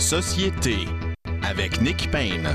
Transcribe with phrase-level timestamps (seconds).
[0.00, 0.76] Société
[1.42, 2.48] avec Nick Payne.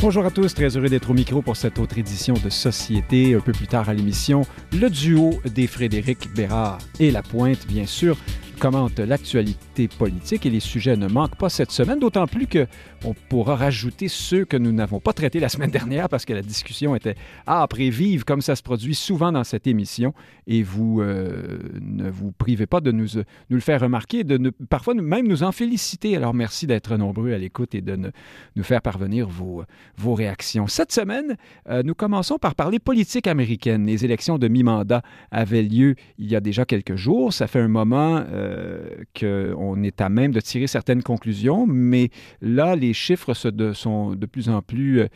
[0.00, 3.36] Bonjour à tous, très heureux d'être au micro pour cette autre édition de Société.
[3.36, 7.86] Un peu plus tard à l'émission, le duo des Frédéric Bérard et La Pointe, bien
[7.86, 8.16] sûr,
[8.62, 12.68] commente l'actualité politique et les sujets ne manquent pas cette semaine, d'autant plus que
[13.04, 16.42] on pourra rajouter ceux que nous n'avons pas traités la semaine dernière parce que la
[16.42, 17.16] discussion était
[17.48, 20.14] âpre et vive comme ça se produit souvent dans cette émission
[20.46, 24.94] et vous euh, ne vous privez pas de nous, nous le faire remarquer, de parfois
[24.94, 26.14] même nous en féliciter.
[26.14, 28.12] Alors merci d'être nombreux à l'écoute et de
[28.54, 29.64] nous faire parvenir vos,
[29.96, 30.68] vos réactions.
[30.68, 31.36] Cette semaine,
[31.68, 33.86] euh, nous commençons par parler politique américaine.
[33.86, 37.32] Les élections de mi-mandat avaient lieu il y a déjà quelques jours.
[37.32, 38.51] Ça fait un moment euh,
[39.18, 44.48] qu'on est à même de tirer certaines conclusions, mais là, les chiffres sont de plus
[44.48, 45.08] en plus euh,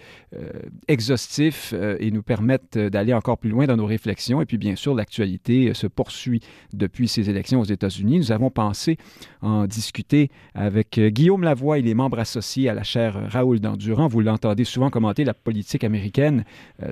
[0.88, 4.40] exhaustifs euh, et nous permettent d'aller encore plus loin dans nos réflexions.
[4.40, 6.40] Et puis, bien sûr, l'actualité se poursuit
[6.72, 8.18] depuis ces élections aux États-Unis.
[8.18, 8.98] Nous avons pensé
[9.40, 11.78] en discuter avec Guillaume Lavoie.
[11.78, 14.08] Il est membre associé à la chaire Raoul Dandurand.
[14.08, 16.44] Vous l'entendez souvent commenter la politique américaine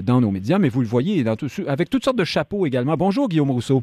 [0.03, 1.25] dans nos médias, mais vous le voyez
[1.67, 2.97] avec toutes sortes de chapeaux également.
[2.97, 3.83] Bonjour, Guillaume Rousseau.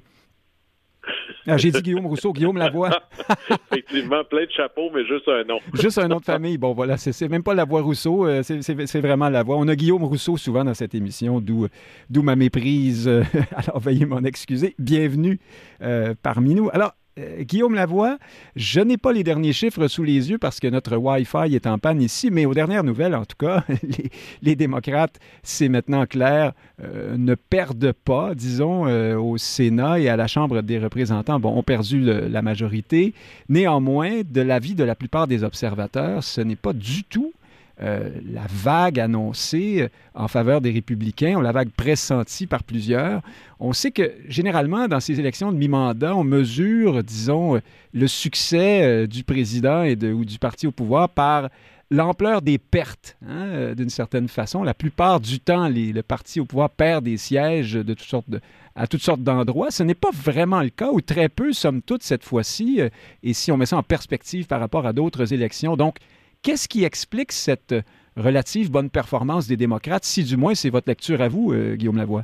[1.47, 2.91] Ah, j'ai dit Guillaume Rousseau, Guillaume Lavoie.
[3.71, 5.59] Effectivement, plein de chapeaux, mais juste un nom.
[5.73, 6.57] juste un nom de famille.
[6.57, 9.57] Bon, voilà, c'est même pas Lavoie Rousseau, euh, c'est vraiment Lavoie.
[9.57, 13.07] On a Guillaume Rousseau souvent dans cette émission, d'où ma méprise.
[13.55, 14.75] Alors, veuillez m'en excuser.
[14.77, 15.39] Bienvenue
[15.81, 16.69] euh, parmi nous.
[16.71, 18.17] Alors, euh, Guillaume Lavoie,
[18.55, 21.77] je n'ai pas les derniers chiffres sous les yeux parce que notre Wi-Fi est en
[21.77, 23.65] panne ici, mais aux dernières nouvelles, en tout cas,
[24.41, 30.15] les, démocrates, c'est maintenant clair, euh, ne perdent pas, disons, euh, au Sénat et à
[30.15, 31.39] la Chambre des représentants.
[31.39, 33.13] Bon, ont perdu la majorité.
[33.49, 37.33] Néanmoins, de l'avis de la plupart des observateurs, ce n'est pas du tout
[37.81, 43.21] la vague annoncée euh, en faveur des républicains, la vague pressentie par plusieurs.
[43.59, 47.59] On sait que généralement, dans ces élections de mi-mandat, on mesure, disons, euh,
[47.93, 51.49] le succès du président et ou du parti au pouvoir par
[51.89, 54.63] l'ampleur des pertes, hein, d'une certaine façon.
[54.63, 58.27] La plupart du temps, le parti au pouvoir perd des sièges de toutes sortes
[58.75, 59.71] à toutes sortes d'endroits.
[59.71, 62.79] Ce n'est pas vraiment le cas, ou très peu, somme toute, cette fois-ci,
[63.23, 65.75] et si on met ça en perspective par rapport à d'autres élections.
[65.75, 65.97] Donc,
[66.43, 67.75] Qu'est-ce qui explique cette
[68.17, 71.97] relative bonne performance des démocrates, si du moins c'est votre lecture à vous, euh, Guillaume
[71.97, 72.23] Lavoie?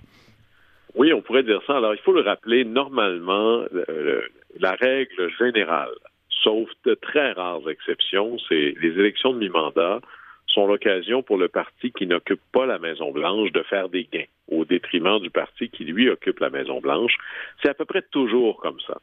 [0.95, 1.77] Oui, on pourrait dire ça.
[1.77, 3.63] Alors, il faut le rappeler, normalement,
[4.59, 5.93] la règle générale,
[6.43, 10.01] sauf de très rares exceptions, c'est les élections de mi-mandat
[10.47, 14.65] sont l'occasion pour le parti qui n'occupe pas la Maison-Blanche de faire des gains au
[14.65, 17.15] détriment du parti qui, lui, occupe la Maison-Blanche.
[17.61, 18.97] C'est à peu près toujours comme ça.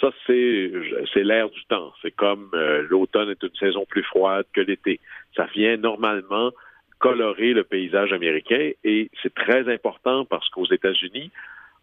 [0.00, 0.72] Ça, c'est,
[1.12, 1.92] c'est l'air du temps.
[2.00, 4.98] C'est comme euh, l'automne est une saison plus froide que l'été.
[5.36, 6.52] Ça vient normalement
[6.98, 11.30] colorer le paysage américain et c'est très important parce qu'aux États-Unis,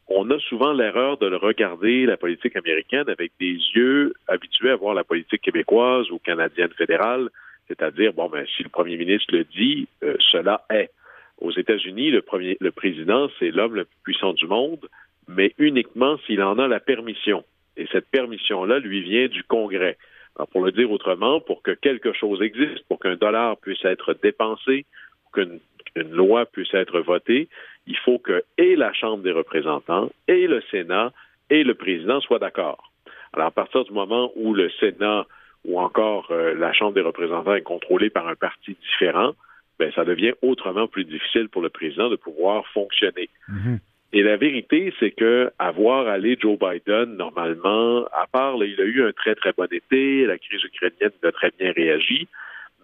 [0.08, 4.94] on a souvent l'erreur de regarder, la politique américaine, avec des yeux habitués à voir
[4.94, 7.30] la politique québécoise ou canadienne fédérale,
[7.68, 10.92] c'est-à-dire, bon, ben, si le premier ministre le dit, euh, cela est.
[11.40, 14.88] Aux États-Unis, le, premier, le président, c'est l'homme le plus puissant du monde,
[15.28, 17.44] mais uniquement s'il en a la permission.
[17.78, 19.98] Et cette permission-là lui vient du Congrès.
[20.36, 24.14] Alors, pour le dire autrement, pour que quelque chose existe, pour qu'un dollar puisse être
[24.22, 24.86] dépensé,
[25.24, 25.60] pour qu'une
[25.96, 27.50] une loi puisse être votée,
[27.88, 31.12] il faut que et la Chambre des représentants, et le Sénat,
[31.50, 32.92] et le président soient d'accord.
[33.34, 35.26] Alors, à partir du moment où le Sénat
[35.66, 39.34] ou encore euh, la Chambre des représentants est contrôlée par un parti différent,
[39.80, 43.30] ben, ça devient autrement plus difficile pour le président de pouvoir fonctionner.
[43.50, 43.80] Mm-hmm.
[44.14, 49.04] Et la vérité, c'est que avoir allé Joe Biden, normalement, à part, il a eu
[49.04, 52.28] un très, très bon été, la crise ukrainienne a très bien réagi,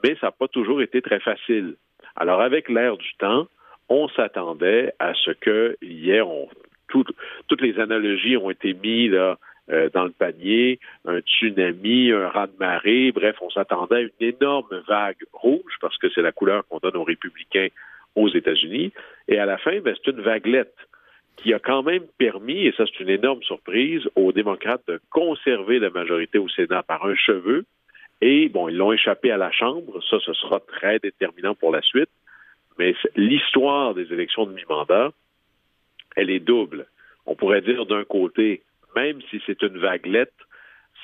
[0.04, 1.76] mais ça n'a pas toujours été très facile.
[2.18, 3.48] Alors, avec l'air du temps,
[3.88, 6.50] on s'attendait à ce que hier, on,
[6.90, 9.38] toutes les analogies ont été mises là,
[9.72, 15.24] euh, dans le panier, un tsunami, un raz-de-marée, bref, on s'attendait à une énorme vague
[15.32, 17.70] rouge, parce que c'est la couleur qu'on donne aux républicains
[18.16, 18.92] aux États-Unis,
[19.30, 20.76] et à la fin, ben, c'est une vaguelette
[21.38, 25.80] qui a quand même permis, et ça c'est une énorme surprise, aux démocrates de conserver
[25.80, 27.66] la majorité au Sénat par un cheveu.
[28.22, 30.02] Et bon, ils l'ont échappé à la Chambre.
[30.10, 32.10] Ça, ce sera très déterminant pour la suite.
[32.80, 35.12] Mais l'histoire des élections de mi-mandat,
[36.16, 36.88] elle est double.
[37.26, 38.62] On pourrait dire d'un côté,
[38.96, 40.34] même si c'est une vaguelette,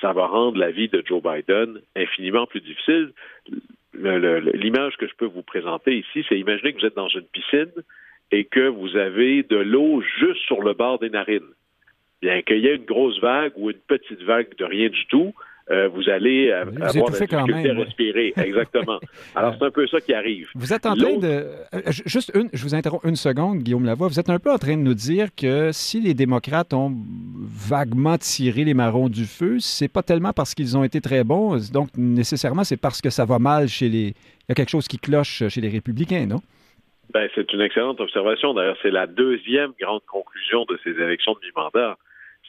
[0.00, 3.12] ça va rendre la vie de Joe Biden infiniment plus difficile.
[3.92, 7.72] L'image que je peux vous présenter ici, c'est imaginer que vous êtes dans une piscine
[8.32, 11.40] et que vous avez de l'eau juste sur le bord des narines.
[12.22, 15.32] Bien qu'il y ait une grosse vague ou une petite vague de rien du tout,
[15.70, 18.32] euh, vous allez euh, avoir la difficulté à respirer.
[18.44, 18.98] Exactement.
[19.36, 20.48] Alors, c'est un peu ça qui arrive.
[20.56, 21.46] Vous êtes en train de...
[21.72, 24.08] Euh, juste une, je vous interromps une seconde, Guillaume Lavoie.
[24.08, 26.92] Vous êtes un peu en train de nous dire que si les démocrates ont
[27.38, 31.70] vaguement tiré les marrons du feu, c'est pas tellement parce qu'ils ont été très bons,
[31.70, 34.06] donc nécessairement c'est parce que ça va mal chez les...
[34.08, 36.40] Il y a quelque chose qui cloche chez les républicains, non?
[37.12, 38.54] Ben, c'est une excellente observation.
[38.54, 41.98] D'ailleurs, c'est la deuxième grande conclusion de ces élections de mi-mandat.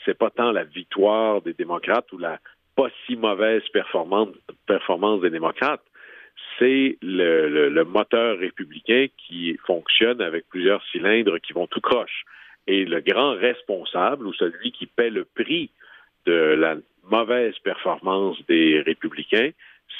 [0.06, 2.40] C'est pas tant la victoire des démocrates ou la
[2.76, 4.30] pas si mauvaise performance,
[4.68, 5.84] performance des démocrates,
[6.58, 12.24] c'est le, moteur républicain qui fonctionne avec plusieurs cylindres qui vont tout croche.
[12.68, 15.72] Et le grand responsable ou celui qui paie le prix
[16.26, 16.76] de la
[17.10, 19.50] mauvaise performance des républicains,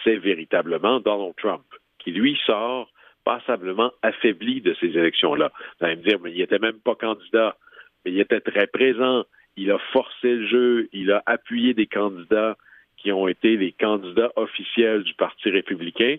[0.04, 1.66] c'est véritablement Donald Trump,
[2.00, 2.90] qui lui sort
[3.24, 5.52] passablement affaibli de ces élections-là.
[5.80, 7.58] Vous allez me dire, mais il n'était même pas candidat,
[8.04, 9.26] mais il était très présent,
[9.58, 12.58] il a forcé le jeu, il a appuyé des candidats
[12.98, 16.18] qui ont été les candidats officiels du Parti républicain,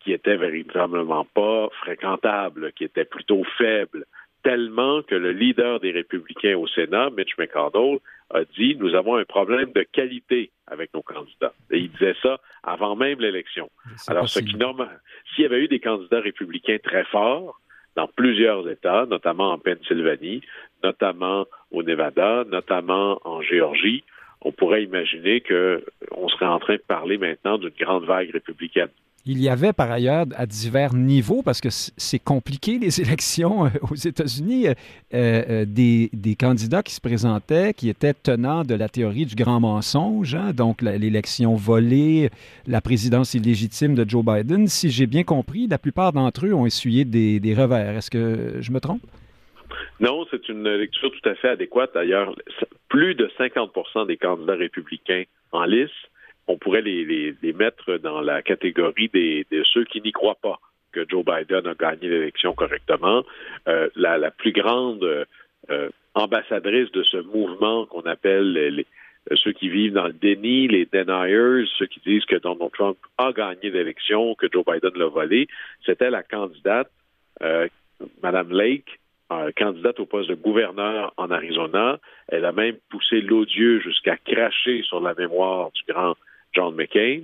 [0.00, 4.04] qui étaient véritablement pas fréquentables, qui étaient plutôt faibles,
[4.42, 7.98] tellement que le leader des républicains au Sénat, Mitch McConnell,
[8.30, 11.52] a dit nous avons un problème de qualité avec nos candidats.
[11.70, 13.70] Et il disait ça avant même l'élection.
[14.08, 15.00] Alors, ce qui normal,
[15.34, 17.60] s'il y avait eu des candidats républicains très forts
[17.94, 20.40] dans plusieurs États, notamment en Pennsylvanie,
[20.82, 24.02] notamment au Nevada, notamment en Géorgie,
[24.40, 28.88] on pourrait imaginer qu'on serait en train de parler maintenant d'une grande vague républicaine.
[29.24, 33.68] Il y avait par ailleurs à divers niveaux, parce que c'est compliqué les élections euh,
[33.88, 34.74] aux États-Unis, euh,
[35.14, 40.34] euh, des, candidats qui se présentaient, qui étaient tenants de la théorie du grand mensonge,
[40.34, 42.30] hein, donc l'élection volée,
[42.66, 44.66] la présidence illégitime de Joe Biden.
[44.66, 47.96] Si j'ai bien compris, la plupart d'entre eux ont essuyé des, des revers.
[47.96, 49.02] Est-ce que je me trompe?
[50.00, 51.92] Non, c'est une lecture tout à fait adéquate.
[51.94, 52.34] D'ailleurs,
[52.88, 55.22] plus de 50 des candidats républicains
[55.52, 55.90] en lice
[56.48, 60.58] on pourrait les, mettre dans la catégorie de ceux qui n'y croient pas
[60.92, 63.24] que Joe Biden a gagné l'élection correctement.
[63.68, 65.02] Euh, la, plus grande
[65.70, 68.84] euh, ambassadrice de ce mouvement qu'on appelle
[69.36, 73.32] ceux qui vivent dans le déni, les deniers, ceux qui disent que Donald Trump a
[73.32, 75.48] gagné l'élection, que Joe Biden l'a volé,
[75.86, 76.90] c'était la candidate,
[77.42, 77.68] euh,
[78.22, 78.98] Madame Lake,
[79.56, 81.98] candidate au poste de gouverneur en Arizona.
[82.28, 86.16] Elle a même poussé l'odieux jusqu'à cracher sur la mémoire du grand
[86.52, 87.22] John McCain,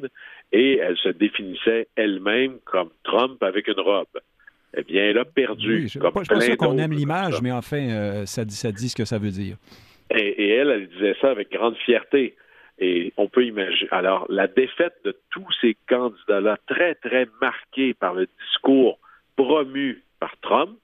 [0.53, 4.07] et elle se définissait elle-même comme Trump avec une robe.
[4.77, 5.69] Eh bien, elle a perdu.
[5.69, 8.71] Oui, je ne suis pas sûr qu'on aime l'image, mais enfin, euh, ça, dit, ça
[8.71, 9.57] dit ce que ça veut dire.
[10.11, 12.37] Et, elle, elle disait ça avec grande fierté.
[12.79, 13.89] Et on peut imaginer.
[13.91, 18.99] Alors, la défaite de tous ces candidats-là, très, très marqués par le discours
[19.37, 20.79] promu par Trump,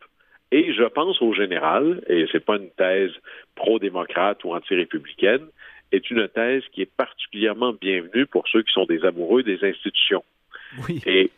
[0.51, 3.13] et je pense au général, et c'est pas une thèse
[3.55, 5.47] pro-démocrate ou anti-républicaine,
[5.95, 10.25] est une thèse qui est particulièrement bienvenue pour ceux qui sont des amoureux des institutions.
[10.87, 11.01] Oui.
[11.07, 11.31] Et,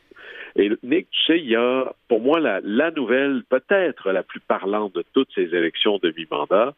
[0.57, 4.41] et Nick, tu sais, il y a pour moi la, la nouvelle peut-être la plus
[4.41, 6.75] parlante de toutes ces élections de mi-mandat,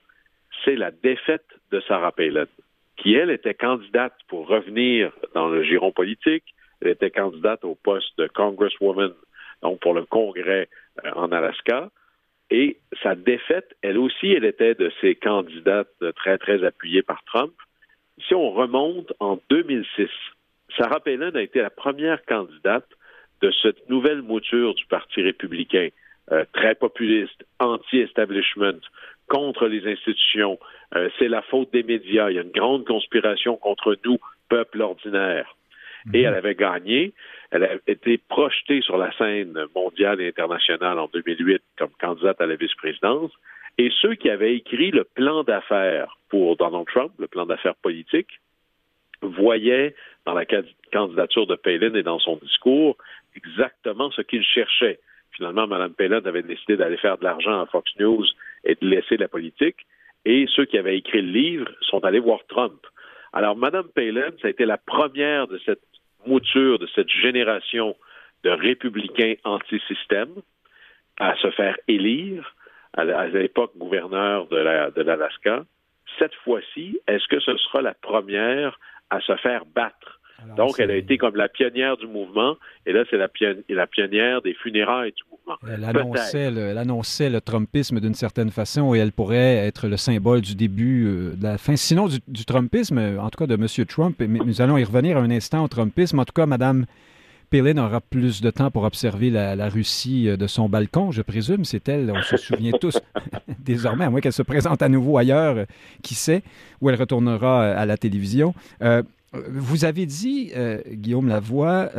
[0.64, 2.46] c'est la défaite de Sarah Palin,
[2.96, 6.44] qui elle était candidate pour revenir dans le giron politique.
[6.80, 9.12] Elle était candidate au poste de congresswoman,
[9.62, 10.68] donc pour le Congrès
[11.04, 11.90] euh, en Alaska.
[12.50, 17.52] Et sa défaite, elle aussi, elle était de ces candidates très, très appuyées par Trump
[18.26, 20.08] si on remonte en 2006,
[20.76, 22.88] Sarah Palin a été la première candidate
[23.40, 25.88] de cette nouvelle mouture du Parti républicain,
[26.32, 28.80] euh, très populiste, anti-establishment,
[29.28, 30.58] contre les institutions.
[30.94, 32.30] Euh, c'est la faute des médias.
[32.30, 35.54] Il y a une grande conspiration contre nous, peuple ordinaire.
[36.14, 37.12] Et elle avait gagné.
[37.50, 42.46] Elle a été projetée sur la scène mondiale et internationale en 2008 comme candidate à
[42.46, 43.30] la vice-présidence.
[43.78, 48.40] Et ceux qui avaient écrit le plan d'affaires pour Donald Trump, le plan d'affaires politique,
[49.22, 49.94] voyaient
[50.26, 50.44] dans la
[50.92, 52.96] candidature de Palin et dans son discours
[53.36, 54.98] exactement ce qu'il cherchait.
[55.32, 58.26] Finalement, Mme Palin avait décidé d'aller faire de l'argent à Fox News
[58.64, 59.86] et de laisser la politique.
[60.24, 62.84] Et ceux qui avaient écrit le livre sont allés voir Trump.
[63.32, 65.82] Alors, Mme Palin, ça a été la première de cette
[66.26, 67.96] mouture, de cette génération
[68.42, 70.34] de républicains anti-système
[71.18, 72.54] à se faire élire
[72.94, 75.64] à l'époque gouverneur de l'Alaska.
[76.18, 78.78] Cette fois-ci, est-ce que ce sera la première
[79.10, 80.18] à se faire battre?
[80.56, 84.54] Donc, elle a été comme la pionnière du mouvement, et là, c'est la, pionnière des
[84.54, 85.58] funérailles du mouvement.
[85.68, 89.96] Elle annonçait, le, elle annonçait le Trumpisme d'une certaine façon, et elle pourrait être le
[89.96, 93.86] symbole du début euh, de la fin, sinon du, Trumpisme, en tout cas de M.
[93.86, 94.16] Trump.
[94.20, 96.20] Mais nous allons y revenir un instant au Trumpisme.
[96.20, 96.86] En tout cas, Mme
[97.50, 101.64] Palin aura plus de temps pour observer la, Russie euh, de son balcon, je présume.
[101.64, 102.98] C'est elle, on se souvient tous
[103.58, 105.64] désormais, à moins qu'elle se présente à nouveau ailleurs, euh,
[106.02, 106.42] qui sait,
[106.80, 108.54] où elle retournera euh, à la télévision.
[109.32, 110.52] vous avez dit,
[110.90, 111.90] Guillaume Lavoie,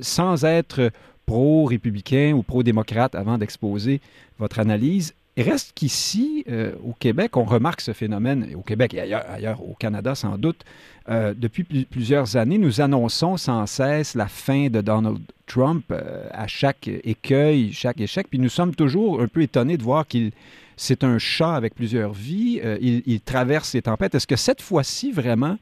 [0.00, 0.90] sans être
[1.24, 4.00] pro-républicain ou pro-démocrate avant d'exposer
[4.38, 6.44] votre analyse, reste qu'ici,
[6.84, 10.64] au Québec, on remarque ce phénomène, au Québec et ailleurs, au Canada sans doute,
[11.10, 16.46] euh, depuis plusieurs années, nous annonçons sans cesse la fin de Donald Trump euh, à
[16.46, 20.32] chaque écueil, chaque échec, puis nous sommes toujours un peu étonnés de voir qu'il
[20.76, 24.14] c'est un chat avec plusieurs vies, euh, il, traverse les tempêtes.
[24.14, 25.56] Est-ce que cette fois-ci, vraiment,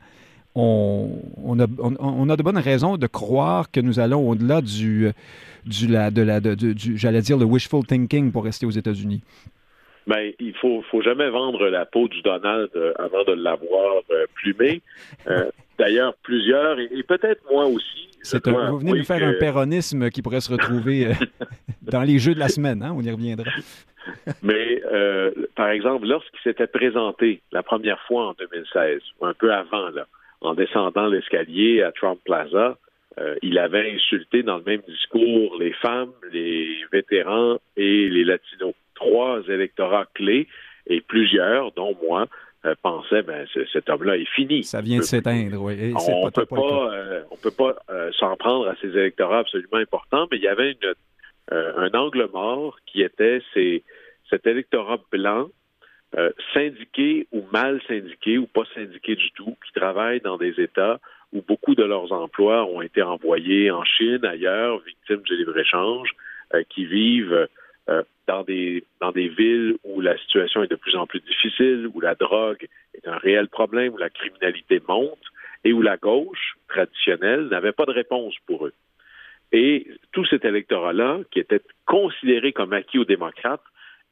[0.55, 1.11] on,
[1.59, 5.11] a, de bonnes raisons de croire que nous allons au-delà du,
[5.67, 9.21] du, j'allais dire, le wishful thinking pour rester aux États-Unis?
[10.07, 14.27] Ben, il faut, faut jamais vendre la peau du Donald euh, avant de l'avoir euh,
[14.35, 14.81] plumé.
[15.29, 18.09] Euh, d'ailleurs, plusieurs, et, peut-être moi aussi.
[18.45, 21.13] Un, vous venez de faire un péronisme qui pourrait se retrouver
[21.83, 22.93] dans les jeux de la semaine, hein?
[22.97, 23.45] on y reviendra.
[24.43, 24.83] Mais,
[25.55, 30.07] par exemple, lorsqu'il s'était présenté la première fois en 2016, ou un peu avant, là,
[30.41, 32.77] en descendant l'escalier à Trump Plaza,
[33.43, 39.43] il avait insulté dans le même discours les femmes, les vétérans et les latinos trois
[39.49, 40.47] électorats clés
[40.87, 42.27] et plusieurs, dont moi,
[42.65, 44.63] euh, pensaient ben cet homme-là est fini.
[44.63, 45.93] Ça vient de s'éteindre, oui.
[45.97, 50.29] on, peut pas, euh, on peut pas euh, s'en prendre à ces électorats absolument importants,
[50.31, 50.95] mais il y avait une,
[51.51, 53.83] un angle mort qui était ces,
[54.31, 55.49] cet électorat blanc
[56.53, 61.01] syndiqué ou mal syndiqué ou pas syndiqué du tout, qui travaille dans des États
[61.33, 66.11] où beaucoup de leurs emplois ont été envoyés en Chine, ailleurs, victimes du libre-échange,
[66.69, 67.49] qui vivent
[67.89, 71.91] euh, dans des dans des villes où la situation est de plus en plus difficile,
[71.93, 75.19] où la drogue est un réel problème, où la criminalité monte
[75.65, 78.73] et où la gauche traditionnelle n'avait pas de réponse pour eux.
[79.53, 83.63] Et tout cet électorat-là, qui était considéré comme acquis aux démocrates,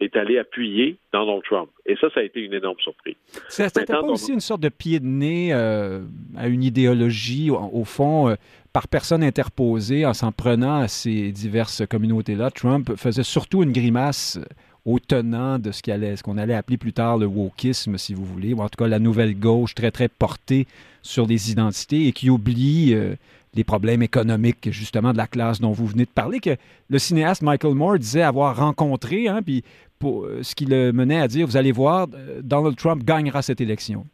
[0.01, 1.69] est allé appuyer Donald Trump.
[1.87, 3.17] Et ça, ça a été une énorme surprise.
[3.49, 6.01] C'était pas aussi une sorte de pied de nez euh,
[6.37, 8.35] à une idéologie, au, fond, euh,
[8.73, 12.51] par personne interposée, en s'en prenant à ces diverses communautés-là.
[12.51, 14.39] Trump faisait surtout une grimace
[14.87, 18.61] au tenant de ce qu'on allait, appeler plus tard le wokisme, si vous voulez, ou
[18.61, 20.67] en tout cas la nouvelle gauche très, très portée
[21.03, 23.15] sur les identités et qui oublie euh,
[23.55, 26.57] les problèmes économiques, justement, de la classe dont vous venez de parler, que
[26.89, 29.65] le cinéaste Michael Moore disait avoir rencontré, hein, puis
[30.05, 33.61] euh, ce qui le menait à dire, vous allez voir, euh, Donald Trump gagnera cette
[33.61, 34.07] élection.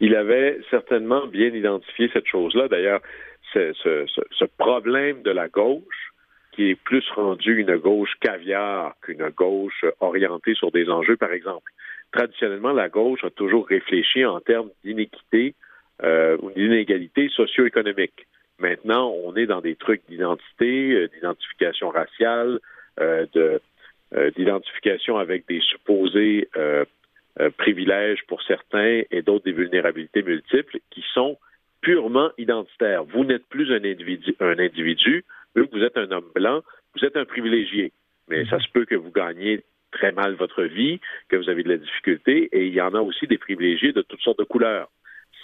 [0.00, 2.68] Il avait certainement bien identifié cette chose-là.
[2.68, 3.00] D'ailleurs,
[3.52, 6.12] ce, problème de la gauche,
[6.52, 11.70] qui est plus rendu une gauche caviar qu'une gauche orientée sur des enjeux, par exemple.
[12.12, 15.54] Traditionnellement, la gauche a toujours réfléchi en termes d'inéquité
[16.02, 18.26] euh, ou d'inégalité socio-économique.
[18.58, 22.60] Maintenant, on est dans des trucs d'identité, euh, d'identification raciale,
[23.00, 23.60] euh, de
[24.36, 26.48] d'identification avec des supposés
[27.58, 31.36] privilèges pour certains et d'autres des vulnérabilités multiples qui sont
[31.80, 33.04] purement identitaire.
[33.04, 36.62] Vous n'êtes plus un individu, un individu, vous êtes un homme blanc,
[36.94, 37.92] vous êtes un privilégié.
[38.28, 41.70] Mais ça se peut que vous gagnez très mal votre vie, que vous avez de
[41.70, 44.90] la difficulté, et il y en a aussi des privilégiés de toutes sortes de couleurs.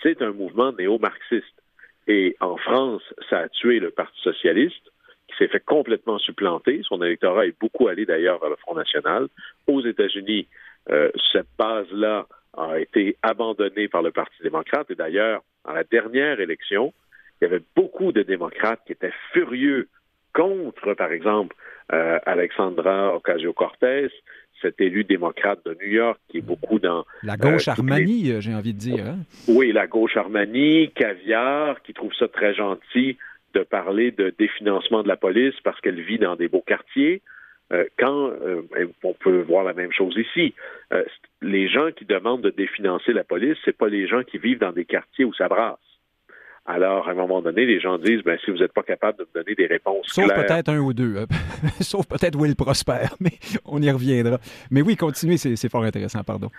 [0.03, 1.63] C'est un mouvement néo-marxiste.
[2.07, 4.93] Et en France, ça a tué le Parti socialiste,
[5.29, 6.83] qui s'est fait complètement supplanter.
[6.83, 9.29] Son électorat est beaucoup allé d'ailleurs vers le Front National.
[9.67, 10.47] Aux États-Unis,
[10.91, 14.91] euh, cette base-là a été abandonnée par le Parti démocrate.
[14.91, 16.93] Et d'ailleurs, dans la dernière élection,
[17.41, 19.89] il y avait beaucoup de démocrates qui étaient furieux
[20.33, 21.55] contre, par exemple,
[21.93, 24.09] euh, Alexandra Ocasio-Cortez,
[24.61, 27.05] cet élu démocrate de New York qui est beaucoup dans...
[27.23, 29.07] La gauche euh, Armani, euh, j'ai envie de dire.
[29.07, 29.19] Hein?
[29.49, 33.19] Oui, la gauche Armani, Caviar, qui trouve ça très gentil
[33.53, 37.23] de parler de définancement de la police parce qu'elle vit dans des beaux quartiers.
[37.73, 38.63] Euh, quand euh,
[39.03, 40.55] on peut voir la même chose ici,
[40.93, 41.03] euh,
[41.41, 44.73] les gens qui demandent de définancer la police, c'est pas les gens qui vivent dans
[44.73, 45.79] des quartiers où ça brasse.
[46.67, 49.25] Alors, à un moment donné, les gens disent, ben, si vous n'êtes pas capable de
[49.25, 51.27] me donner des réponses Sauf peut-être un ou deux.
[51.81, 53.33] Sauf peut-être Will Prosper, mais
[53.67, 54.39] on y reviendra.
[54.71, 56.51] Mais oui, continuez, c'est fort intéressant, pardon.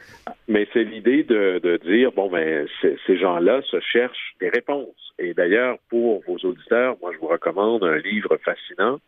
[0.47, 5.13] Mais c'est l'idée de, de, dire, bon, ben, ces gens-là se cherchent des réponses.
[5.17, 8.99] Et d'ailleurs, pour vos auditeurs, moi, je vous recommande un livre fascinant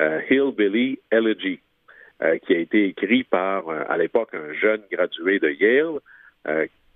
[0.00, 1.60] Hillbilly Elegy,
[2.22, 5.98] euh, qui a été écrit par, euh, à l'époque, un jeune gradué de Yale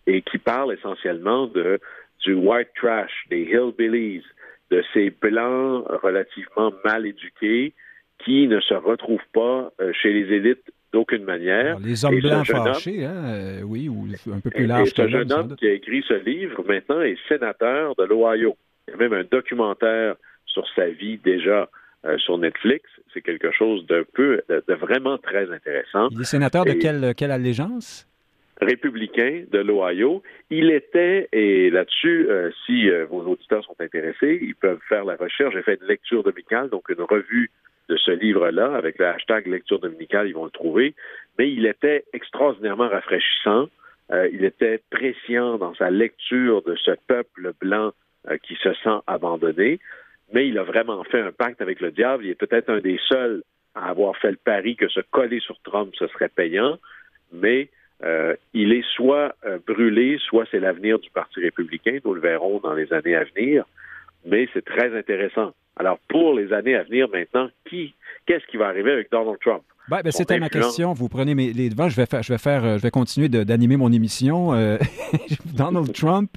[0.06, 1.80] et qui parle essentiellement de
[2.24, 4.22] du white trash, des hillbillies,
[4.70, 7.72] de ces blancs relativement mal éduqués
[8.24, 11.78] qui ne se retrouvent pas chez les élites d'aucune manière.
[11.78, 14.88] les hommes blancs fâchés, hein, oui, ou un peu plus large.
[14.88, 18.56] Et ce jeune homme qui a écrit ce livre, maintenant, est sénateur de l'Ohio.
[18.88, 21.68] Il y a même un documentaire sur sa vie déjà
[22.04, 22.88] euh, sur Netflix.
[23.12, 26.08] C'est quelque chose d'un peu, de, vraiment très intéressant.
[26.10, 28.06] Il est sénateur de quelle, quelle allégeance?
[28.60, 30.22] républicain de l'Ohio.
[30.50, 35.16] Il était, et là-dessus, euh, si euh, vos auditeurs sont intéressés, ils peuvent faire la
[35.16, 35.54] recherche.
[35.54, 37.50] J'ai fait une lecture dominicale, donc une revue
[37.88, 40.94] de ce livre-là, avec le hashtag lecture dominicale, ils vont le trouver.
[41.38, 43.68] Mais il était extraordinairement rafraîchissant.
[44.10, 47.92] Euh, il était prescient dans sa lecture de ce peuple blanc
[48.42, 49.78] qui se sent abandonné.
[50.32, 52.24] Mais il a vraiment fait un pacte avec le diable.
[52.24, 53.42] Il est peut-être un des seuls
[53.74, 56.78] à avoir fait le pari que se coller sur Trump, ce serait payant.
[57.32, 57.68] Mais
[58.04, 61.98] euh, il est soit euh, brûlé, soit c'est l'avenir du Parti républicain.
[62.04, 63.64] Nous le verrons dans les années à venir.
[64.24, 65.52] Mais c'est très intéressant.
[65.76, 67.94] Alors, pour les années à venir maintenant, qui,
[68.26, 69.62] qu'est-ce qui va arriver avec Donald Trump?
[69.88, 70.94] Ben, ben c'était ma question.
[70.94, 71.88] Vous prenez mes, les devants.
[71.88, 74.52] Je vais faire, je vais faire, euh, je vais continuer d'animer mon émission.
[75.56, 76.36] Donald Trump,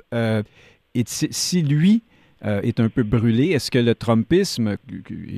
[1.05, 2.03] si lui
[2.41, 4.77] est un peu brûlé, est-ce que le Trumpisme,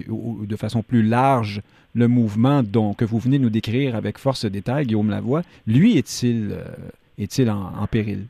[0.08, 1.62] ou de façon plus large,
[1.96, 6.52] le mouvement dont, que vous venez nous décrire avec force détail, Guillaume Lavoie, lui est-il
[6.52, 6.64] euh,
[7.18, 8.26] est-il en, péril?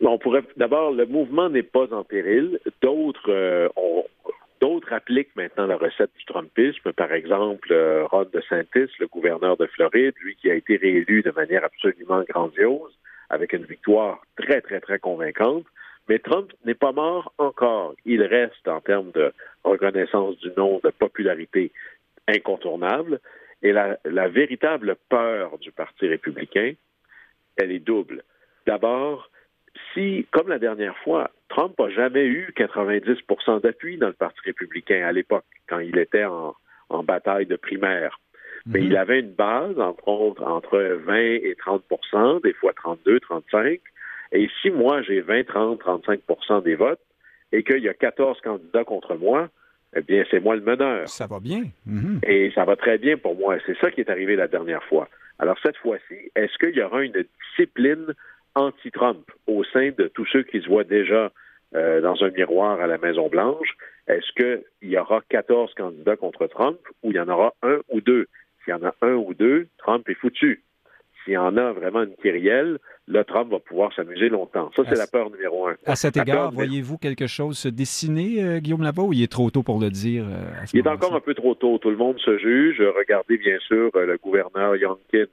[0.00, 2.58] On pourrait d'abord, le mouvement n'est pas en péril.
[2.82, 3.68] D'autres euh,
[4.90, 6.92] appliquent maintenant la recette du Trumpisme.
[6.92, 11.30] Par exemple, euh, Ron DeSantis, le gouverneur de Floride, lui qui a été réélu de
[11.30, 12.92] manière absolument grandiose,
[13.28, 15.64] avec une victoire très, très, très convaincante.
[16.10, 17.94] Mais Trump n'est pas mort encore.
[18.04, 21.70] Il reste, en termes de reconnaissance du nom, de popularité,
[22.26, 23.20] incontournable.
[23.62, 23.96] Et la,
[24.28, 26.72] véritable peur du Parti républicain,
[27.56, 28.24] elle est double.
[28.66, 29.30] D'abord,
[29.94, 35.06] si, comme la dernière fois, Trump n'a jamais eu 90% d'appui dans le Parti républicain
[35.06, 36.56] à l'époque, quand il était en,
[37.04, 38.18] bataille de primaire.
[38.66, 38.86] Mais mhm.
[38.86, 40.76] il avait une base entre, entre
[41.06, 43.78] 20 et 30% des fois 32, 35.
[44.32, 47.00] Et si moi j'ai 20, 30, 35% des votes
[47.52, 49.48] et qu'il y a 14 candidats contre moi,
[49.96, 51.08] eh bien, c'est moi le meneur.
[51.08, 51.64] Ça va bien.
[51.86, 52.20] Mhm.
[52.26, 53.56] Et ça va très bien pour moi.
[53.66, 55.08] C'est ça qui est arrivé la dernière fois.
[55.38, 58.14] Alors, cette fois-ci, est-ce qu'il y aura une discipline
[58.54, 61.32] anti-Trump au sein de tous ceux qui se voient déjà
[61.74, 63.76] euh, dans un miroir à la Maison-Blanche?
[64.06, 68.00] Est-ce qu'il y aura 14 candidats contre Trump ou il y en aura un ou
[68.00, 68.26] deux?
[68.64, 70.62] S'il y en a un ou deux, Trump est foutu.
[71.24, 74.70] S'il y en a vraiment une kyrielle, là, Trump va pouvoir s'amuser longtemps.
[74.74, 75.76] Ça, c'est la peur numéro un.
[75.84, 79.50] À cet égard, voyez-vous quelque chose se dessiner, euh, Guillaume Lavoie, ou il est trop
[79.50, 80.24] tôt pour le dire?
[80.24, 81.78] Euh, il est encore un peu trop tôt.
[81.78, 82.80] Tout le monde se juge.
[82.80, 85.26] Regardez, bien sûr, euh, le gouverneur Youngkin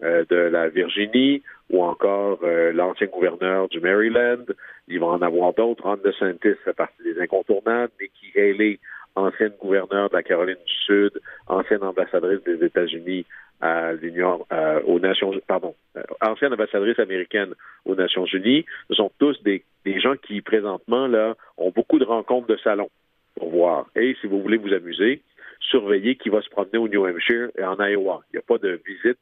[0.00, 2.40] de la Virginie ou encore
[2.74, 4.44] l'ancien gouverneur du Maryland.
[4.86, 5.84] Il va en avoir d'autres.
[5.84, 7.92] Ron DeSantis fait partie des incontournables.
[7.98, 8.80] Nikki Haley,
[9.14, 11.12] ancienne gouverneure de la Caroline du Sud,
[11.46, 13.24] ancienne ambassadrice des États-Unis
[13.60, 18.64] à l'Union, euh, aux Nations, pardon, euh, ancienne ambassadrice américaine aux Nations Unies.
[18.88, 22.90] Ce sont tous des, des gens qui présentement là ont beaucoup de rencontres de salon
[23.36, 23.86] pour voir.
[23.96, 25.22] Et si vous voulez vous amuser,
[25.60, 28.22] surveillez qui va se promener au New Hampshire et en Iowa.
[28.32, 29.18] Il n'y a pas de visites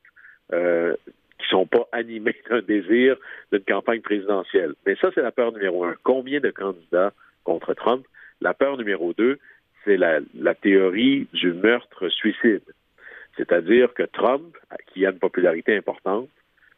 [0.52, 0.94] euh,
[1.38, 3.16] qui sont pas animées d'un désir
[3.52, 4.74] d'une campagne présidentielle.
[4.86, 5.94] Mais ça, c'est la peur numéro un.
[6.02, 7.12] Combien de candidats
[7.44, 8.04] contre Trump?
[8.40, 9.38] La peur numéro deux,
[9.84, 12.62] c'est la, la théorie du meurtre-suicide.
[13.36, 14.56] C'est-à-dire que Trump,
[14.92, 16.28] qui a une popularité importante,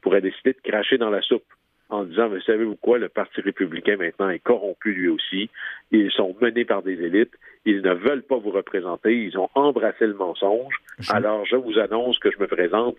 [0.03, 1.45] pourrait décider de cracher dans la soupe
[1.91, 5.51] en disant, mais savez-vous quoi, le Parti républicain maintenant est corrompu lui aussi,
[5.91, 7.33] ils sont menés par des élites,
[7.65, 10.75] ils ne veulent pas vous représenter, ils ont embrassé le mensonge,
[11.11, 12.97] alors je vous annonce que je me présente,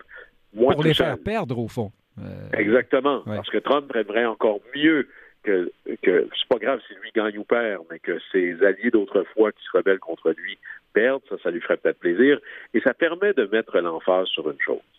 [0.54, 1.92] moi Pour les faire perdre, au fond.
[2.18, 5.08] Euh, Exactement, parce que Trump aimerait encore mieux
[5.42, 5.70] que,
[6.02, 9.62] que c'est pas grave si lui gagne ou perd, mais que ses alliés d'autrefois qui
[9.64, 10.58] se rebellent contre lui
[10.96, 12.40] perdre, ça, ça lui ferait peut-être plaisir.
[12.72, 14.90] Et ça permet de mettre l'emphase sur une chose.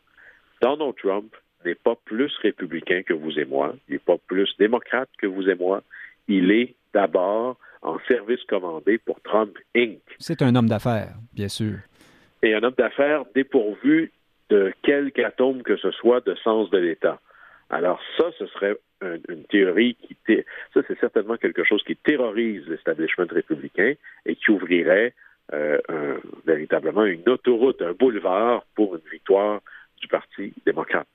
[0.61, 3.75] Donald Trump n'est pas plus républicain que vous et moi.
[3.87, 5.81] Il n'est pas plus démocrate que vous et moi.
[6.27, 9.99] Il est d'abord en service commandé pour Trump Inc.
[10.19, 11.77] C'est un homme d'affaires, bien sûr.
[12.43, 14.11] Et un homme d'affaires dépourvu
[14.49, 17.19] de quelque atome que ce soit de sens de l'État.
[17.69, 20.15] Alors ça, ce serait une théorie qui...
[20.73, 23.93] Ça, c'est certainement quelque chose qui terrorise l'establishment républicain
[24.25, 25.13] et qui ouvrirait
[25.53, 29.61] euh, véritablement une autoroute, un boulevard pour une victoire
[30.01, 31.07] du Parti démocrate.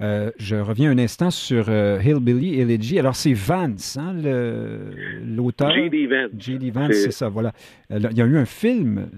[0.00, 2.98] Euh, je reviens un instant sur euh, Hillbilly Elegy.
[2.98, 4.14] Alors, c'est Vance, hein,
[5.24, 5.70] l'auteur?
[5.72, 6.06] J.D.
[6.06, 6.30] Vance.
[6.36, 6.70] J.D.
[6.70, 7.52] Vance, c'est ça, voilà.
[7.90, 9.08] il y a eu un film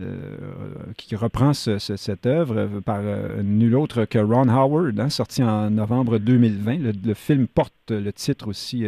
[0.99, 3.03] qui reprend cette œuvre par
[3.43, 6.79] nul autre que Ron Howard, hein, sorti en novembre 2020.
[7.05, 8.87] le, film porte le titre aussi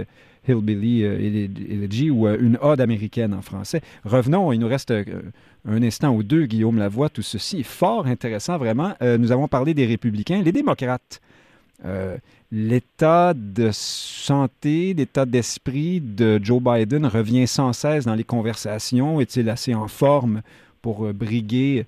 [0.49, 3.81] Hillbilly Elegy ou une ode américaine en français.
[4.05, 4.93] Revenons, il nous reste
[5.67, 7.09] un instant ou deux, Guillaume Lavoie.
[7.09, 8.95] Tout ceci est fort intéressant, vraiment.
[9.03, 11.21] Euh, nous avons parlé des républicains, les démocrates.
[11.85, 12.17] Euh,
[12.53, 19.21] l'état de santé, l'état d'esprit de Joe Biden revient sans cesse dans les conversations.
[19.21, 20.43] Est-il assez en forme
[20.83, 21.87] pour euh, briguer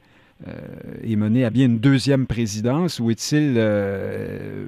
[1.03, 3.01] est mené à bien une deuxième présidence?
[3.01, 3.59] Ou est-il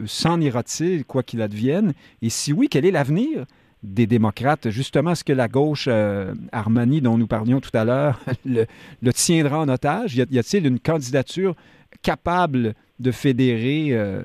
[0.06, 1.92] s'en ira-t-il quoi qu'il advienne?
[2.22, 3.44] Et si oui quel est l'avenir
[3.82, 4.70] des démocrates.
[4.70, 8.66] Justement, est-ce que la gauche euh, Armani, dont nous parlions tout à l'heure, le,
[9.12, 10.16] tiendra en otage?
[10.16, 11.54] Y a-t-il une candidature
[12.02, 14.22] capable de fédérer euh,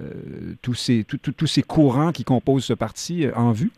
[0.62, 3.72] tous, ces, tous ces courants qui composent ce parti euh, en vue?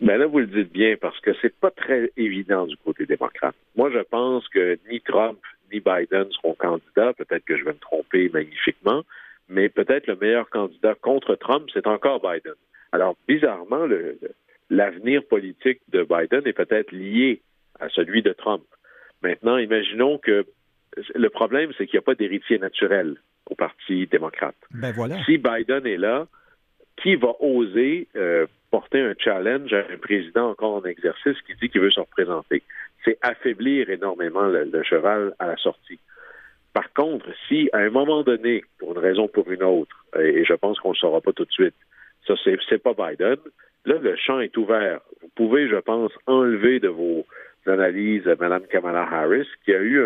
[0.00, 3.54] Ben là, vous le dites bien, parce que c'est pas très évident du côté démocrate.
[3.76, 5.38] Moi, je pense que ni Trump
[5.72, 7.12] ni Biden seront candidats.
[7.14, 9.02] Peut-être que je vais me tromper magnifiquement,
[9.48, 12.54] mais peut-être le meilleur candidat contre Trump, c'est encore Biden.
[12.92, 14.18] Alors, bizarrement, le,
[14.70, 17.42] l'avenir politique de Biden est peut-être lié
[17.78, 18.64] à celui de Trump.
[19.22, 20.46] Maintenant, imaginons que
[21.14, 23.16] le problème, c'est qu'il n'y a pas d'héritier naturel
[23.50, 24.56] au Parti démocrate.
[24.70, 25.22] Ben voilà.
[25.24, 26.26] Si Biden est là,
[26.96, 31.68] qui va oser euh, porter un challenge à un président encore en exercice qui dit
[31.68, 32.62] qu'il veut se représenter?
[33.04, 35.98] C'est affaiblir énormément le, le, cheval à la sortie.
[36.72, 40.44] Par contre, si à un moment donné, pour une raison ou pour une autre, et
[40.44, 41.74] je pense qu'on ne le saura pas tout de suite,
[42.26, 43.36] ça c'est pas Biden,
[43.86, 45.00] Là, le champ est ouvert.
[45.22, 47.24] Vous pouvez, je pense, enlever de vos
[47.66, 50.00] analyses Mme Kamala Harris, qui a eu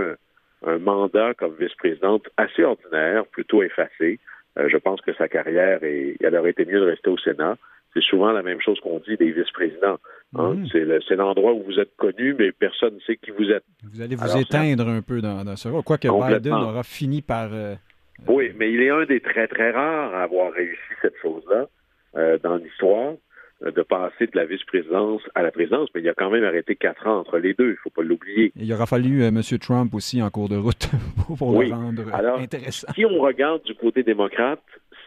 [0.66, 4.18] un, mandat comme vice-présidente assez ordinaire, plutôt effacé.
[4.58, 7.56] Euh, je pense que sa carrière, est, elle aurait été mieux de rester au Sénat.
[7.94, 9.98] C'est souvent la même chose qu'on dit des vice-présidents.
[10.36, 10.54] Hein.
[10.54, 11.02] Mm-hmm.
[11.08, 13.64] C'est l'endroit où vous êtes connu, mais personne ne sait qui vous êtes.
[13.90, 15.82] Vous allez vous éteindre un peu dans, dans ce rôle.
[15.82, 17.48] Quoique Biden aura fini par...
[17.52, 17.74] Euh,
[18.28, 21.66] oui, mais il est un des très, très rares à avoir réussi cette chose-là
[22.16, 23.14] euh, dans l'histoire
[23.62, 27.06] de passer de la vice-présidence à la présidence, mais il a quand même arrêté quatre
[27.06, 28.52] ans entre les deux, il ne faut pas l'oublier.
[28.56, 29.42] Il aura fallu euh, M.
[29.60, 30.88] Trump aussi en cours de route
[31.38, 32.90] pour le rendre euh, Alors, intéressant.
[32.94, 34.62] Si on regarde du côté démocrate,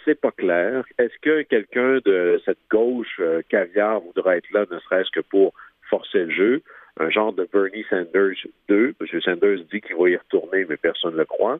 [0.06, 0.86] c'est pas clair.
[1.00, 5.54] Est-ce que quelqu'un de cette gauche euh, caviar voudra être là, ne serait-ce que pour
[5.90, 6.62] forcer le jeu?
[7.00, 8.38] Un genre de Bernie Sanders
[8.70, 8.96] 2.
[9.00, 9.22] M.
[9.22, 11.60] Sanders dit qu'il va y retourner, mais personne ne le croit.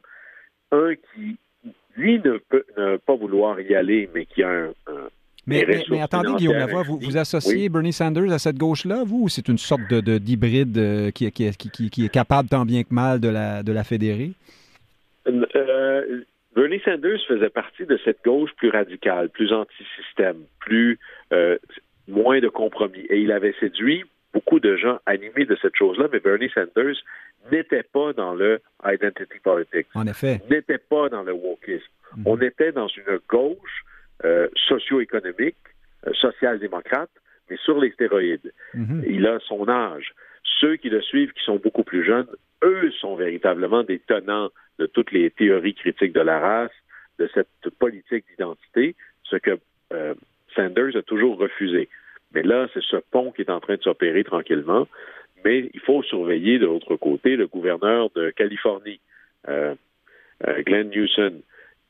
[0.70, 1.38] Un qui,
[1.96, 4.72] lui, ne peut ne pas vouloir y aller, mais qui a un
[5.46, 9.48] mais, attendez, Guillaume Lavoie, vous, vous associez Bernie Sanders à cette gauche-là, vous, ou c'est
[9.48, 13.28] une sorte de, d'hybride euh, qui, qui, qui, est capable tant bien que mal de
[13.28, 14.32] la, de la fédérer?
[15.26, 20.98] Euh, Bernie Sanders faisait partie de cette gauche plus radicale, plus anti-système, plus
[21.32, 21.58] euh,
[22.08, 23.06] moins de compromis.
[23.10, 26.96] Et il avait séduit beaucoup de gens animés de cette chose-là, mais Bernie Sanders
[27.52, 29.86] n'était pas dans le identity politics.
[29.94, 30.40] En effet.
[30.50, 31.84] N'était pas dans le wokisme.
[32.16, 32.22] Mm-hmm.
[32.26, 33.84] On était dans une gauche
[34.24, 35.56] euh, socio-économique,
[36.06, 37.10] euh, social-démocrate,
[37.50, 38.52] mais sur les stéroïdes.
[38.72, 39.04] Mhm.
[39.08, 40.14] Il a son âge.
[40.60, 42.28] Ceux qui le suivent, qui sont beaucoup plus jeunes,
[42.62, 46.72] eux sont véritablement des tenants de toutes les théories critiques de la race,
[47.18, 47.48] de cette
[47.78, 49.58] politique d'identité, ce que
[49.92, 50.14] euh,
[50.54, 51.88] Sanders a toujours refusé.
[52.32, 54.86] Mais là, c'est ce pont qui est en train de s'opérer tranquillement.
[55.44, 59.00] Mais il faut surveiller de l'autre côté le gouverneur de Californie,
[59.46, 61.42] Glenn Newsom,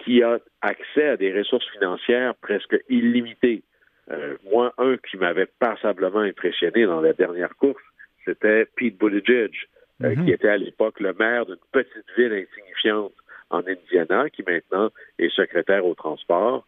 [0.05, 3.63] qui a accès à des ressources financières presque illimitées.
[4.11, 7.83] Euh, moi, un qui m'avait passablement impressionné dans la dernière course,
[8.25, 9.53] c'était Pete Buttigieg,
[10.03, 10.25] euh, mhm.
[10.25, 13.13] qui était à l'époque le maire d'une petite ville insignifiante
[13.51, 16.67] en Indiana, qui maintenant est secrétaire au transport.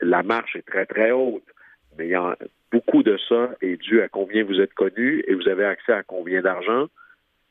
[0.00, 1.46] La marche est très, très haute,
[1.96, 2.36] mais y a
[2.72, 6.02] beaucoup de ça est dû à combien vous êtes connu et vous avez accès à
[6.02, 6.88] combien d'argent.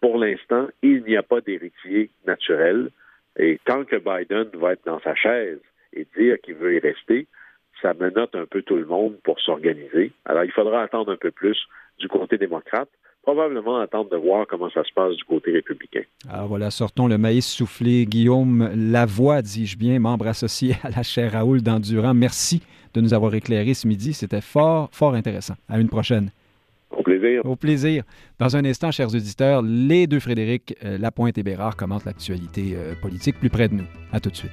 [0.01, 2.89] Pour l'instant, il n'y a pas d'héritier naturel.
[3.37, 5.59] Et tant que Biden va être dans sa chaise
[5.93, 7.27] et dire qu'il veut y rester,
[7.81, 10.11] ça menote un peu tout le monde pour s'organiser.
[10.25, 11.57] Alors, il faudra attendre un peu plus
[11.99, 12.89] du côté démocrate,
[13.21, 16.03] probablement attendre de voir comment ça se passe du côté républicain.
[16.29, 18.05] Alors voilà, sortons le maïs soufflé.
[18.05, 22.13] Guillaume Lavoie, dis-je bien, membre associé à la chaire Raoul d'Endurant.
[22.13, 22.61] Merci
[22.93, 24.13] de nous avoir éclairé ce midi.
[24.13, 25.55] C'était fort, fort intéressant.
[25.67, 26.29] À une prochaine.
[26.95, 27.45] Au plaisir.
[27.45, 28.03] Au plaisir.
[28.39, 32.93] Dans un instant, chers auditeurs, les deux Frédéric euh, Lapointe et Bérard commentent l'actualité euh,
[33.01, 33.87] politique plus près de nous.
[34.11, 34.51] À tout de suite.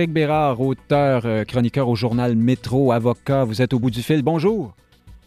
[0.00, 4.22] Frédéric Bérard, auteur, euh, chroniqueur au journal Métro, avocat, vous êtes au bout du fil.
[4.22, 4.74] Bonjour.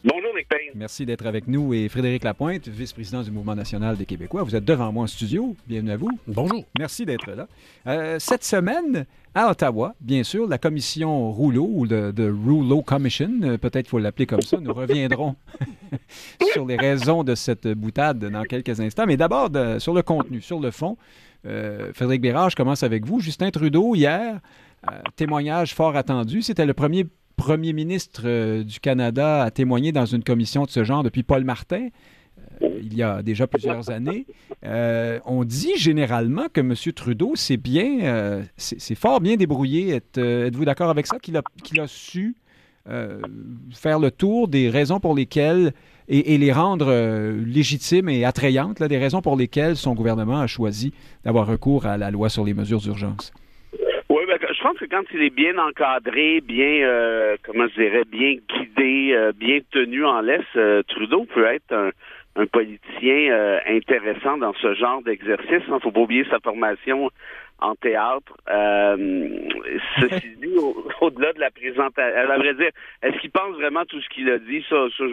[0.03, 0.71] Bonjour, Nick Payne.
[0.73, 1.75] Merci d'être avec nous.
[1.75, 5.55] Et Frédéric Lapointe, vice-président du Mouvement national des Québécois, vous êtes devant moi en studio.
[5.67, 6.09] Bienvenue à vous.
[6.25, 6.65] Bonjour.
[6.79, 7.47] Merci d'être là.
[7.85, 9.05] Euh, cette semaine,
[9.35, 14.25] à Ottawa, bien sûr, la commission Rouleau, ou de Rouleau Commission, euh, peut-être faut l'appeler
[14.25, 15.35] comme ça, nous reviendrons
[16.51, 19.05] sur les raisons de cette boutade dans quelques instants.
[19.05, 20.97] Mais d'abord, sur le contenu, sur le fond.
[21.45, 23.19] Euh, Frédéric Bérard, je commence avec vous.
[23.19, 24.39] Justin Trudeau, hier,
[25.15, 26.41] témoignage fort attendu.
[26.41, 30.83] C'était le premier premier ministre euh, du Canada a témoigné dans une commission de ce
[30.83, 31.89] genre depuis Paul Martin.
[32.61, 34.25] Euh, il y a déjà plusieurs années.
[34.63, 36.73] Euh, on dit généralement que M.
[36.93, 39.95] Trudeau, c'est bien, c'est fort bien débrouillé.
[39.95, 41.41] Êtes-vous d'accord avec ça, qu'il a,
[41.79, 42.35] a, su
[43.71, 45.73] faire le tour des raisons pour lesquelles,
[46.09, 46.93] et, les rendre
[47.45, 50.93] légitimes et attrayantes, des raisons pour lesquelles son gouvernement a choisi
[51.23, 53.33] d'avoir recours à la loi sur les mesures d'urgence?
[54.63, 59.11] Je pense que quand il est bien encadré, bien, euh, comment je dirais, bien guidé,
[59.11, 61.91] euh, bien tenu en laisse, euh, Trudeau peut être un,
[62.51, 65.61] politicien intéressant dans ce genre d'exercice.
[65.67, 67.11] Il ne faut pas oublier sa formation
[67.59, 68.33] en théâtre.
[69.99, 70.55] ceci dit,
[71.01, 72.71] au-delà de la présentation, à vrai dire,
[73.03, 74.65] est-ce qu'il pense vraiment tout ce qu'il a dit?
[74.67, 75.03] Ça, ça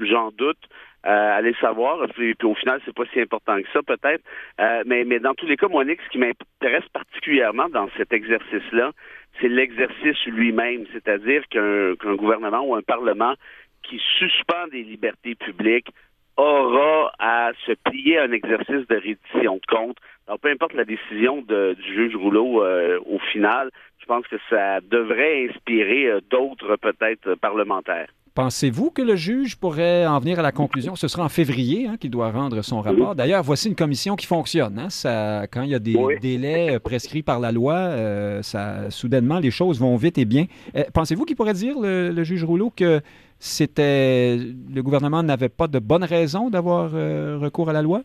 [0.00, 0.58] j'en doute.
[1.06, 2.06] Euh, allez savoir.
[2.14, 4.22] Puis, au final, c'est pas si important que ça, peut-être.
[4.60, 8.92] Euh, mais, mais dans tous les cas, Nick, ce qui m'intéresse particulièrement dans cet exercice-là,
[9.40, 13.34] c'est l'exercice lui-même, c'est-à-dire qu'un gouvernement ou un parlement
[13.82, 15.88] qui suspend des libertés publiques
[16.36, 19.96] aura à se plier à un exercice de reddition de compte.
[20.26, 24.36] Alors, peu importe la décision de, du juge Rouleau euh, au final, je pense que
[24.50, 28.08] ça devrait inspirer d'autres, peut-être, parlementaires.
[28.34, 30.94] Pensez-vous que le juge pourrait en venir à la conclusion?
[30.94, 33.16] Ce sera en février hein, qu'il doit rendre son rapport.
[33.16, 34.78] D'ailleurs, voici une commission qui fonctionne.
[34.78, 34.88] Hein.
[34.88, 39.40] Ça, quand il y a des délais euh, prescrits par la loi, euh, ça, soudainement,
[39.40, 40.46] les choses vont vite et bien.
[40.76, 43.00] Euh, pensez-vous qu'il pourrait dire, le, juge Rouleau, que
[43.40, 48.02] c'était le gouvernement n'avait pas de bonne raison d'avoir recours à la loi?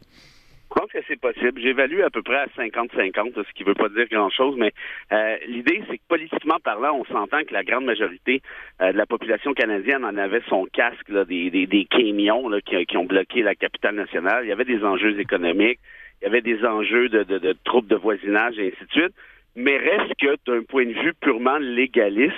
[0.69, 1.61] Je pense que c'est possible.
[1.61, 4.73] J'évalue à peu près à 50-50, ce qui ne veut pas dire grand-chose, mais
[5.13, 8.41] euh, l'idée, c'est que politiquement parlant, on s'entend que la grande majorité
[8.81, 13.41] euh, de la population canadienne en avait son casque, des, des, camions qui, ont bloqué
[13.41, 14.43] la capitale nationale.
[14.43, 15.79] Il y avait des enjeux économiques,
[16.21, 19.15] il y avait des enjeux de, de, de troubles de voisinage et ainsi de suite.
[19.55, 22.35] Mais reste que, d'un point de vue purement légaliste,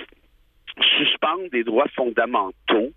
[0.98, 2.92] suspendre des droits fondamentaux,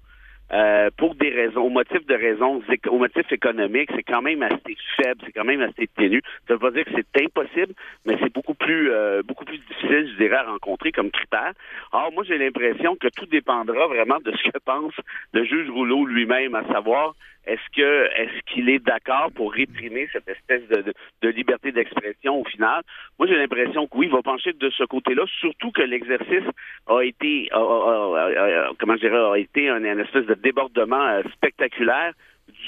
[0.53, 4.75] euh, pour des raisons, au motif de raisons, au motif économique, c'est quand même assez
[4.97, 6.21] faible, c'est quand même assez ténu.
[6.47, 7.73] Ça veut pas dire que c'est impossible,
[8.05, 11.53] mais c'est beaucoup plus, euh, beaucoup plus difficile, je dirais, à rencontrer comme critère.
[11.93, 14.93] Or, moi, j'ai l'impression que tout dépendra vraiment de ce que pense
[15.33, 17.13] le juge Rouleau lui-même, à savoir
[17.45, 22.45] est-ce que est-ce qu'il est d'accord pour réprimer cette espèce de, de, liberté d'expression au
[22.45, 22.83] final?
[23.17, 26.45] Moi, j'ai l'impression que oui, il va pencher de ce côté-là, surtout que l'exercice
[26.87, 32.13] a été, comment je dirais, a été un, espèce de débordement euh, spectaculaire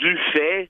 [0.02, 0.70] du fait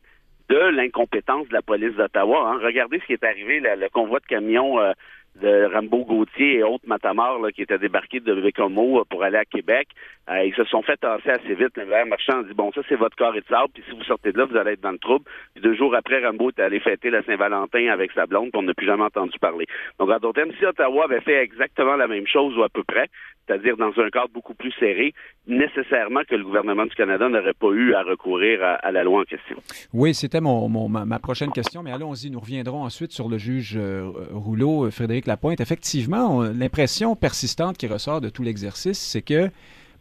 [0.50, 2.50] de l'incompétence de la police d'Ottawa.
[2.50, 2.60] Hein.
[2.64, 4.92] Regardez ce qui est arrivé, le convoi de camions euh,
[5.42, 9.38] de Rambo Gauthier et autres Matamor là, qui étaient débarqués de Bécomo euh, pour aller
[9.38, 9.88] à Québec.
[10.30, 11.76] Euh, ils se sont fait tasser assez vite.
[11.76, 14.04] Le marchand a dit Bon, ça, c'est votre corps et de sable, puis si vous
[14.04, 15.26] sortez de là, vous allez être dans le trouble.
[15.54, 18.64] Puis deux jours après, Rambo est allé fêter la Saint-Valentin avec sa blonde, puis on
[18.64, 19.66] n'a plus jamais entendu parler.
[20.00, 22.84] Donc, en d'autres termes, si Ottawa avait fait exactement la même chose ou à peu
[22.84, 23.10] près,
[23.46, 25.14] c'est-à-dire dans un cadre beaucoup plus serré,
[25.48, 29.24] nécessairement que le gouvernement du Canada n'aurait pas eu à recourir à, la loi en
[29.24, 29.58] question.
[29.94, 34.10] Oui, c'était mon, ma, prochaine question, mais allons-y, nous reviendrons ensuite sur le juge euh,
[34.32, 35.23] Rouleau, Frédéric
[35.60, 39.50] Effectivement, l'impression persistante qui ressort de tout l'exercice, c'est que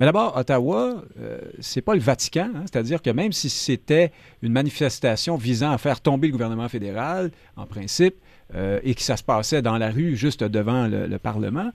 [0.00, 2.62] mais d'abord, Ottawa, euh, c'est pas le Vatican, hein.
[2.62, 4.10] c'est-à-dire que même si c'était
[4.42, 8.16] une manifestation visant à faire tomber le gouvernement fédéral, en principe,
[8.56, 11.70] euh, et que ça se passait dans la rue juste devant le Parlement,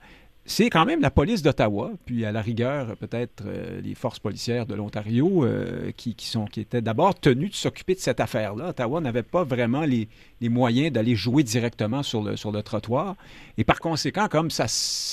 [0.48, 4.64] c'est quand même la police d'Ottawa, puis à la rigueur, peut-être euh, les forces policières
[4.64, 8.70] de l'Ontario, euh, qui, sont, qui étaient d'abord tenues de s'occuper de cette affaire-là.
[8.70, 10.08] Ottawa n'avait pas vraiment les,
[10.40, 13.14] moyens d'aller jouer directement sur le, sur le trottoir.
[13.58, 14.64] Et par conséquent, comme ça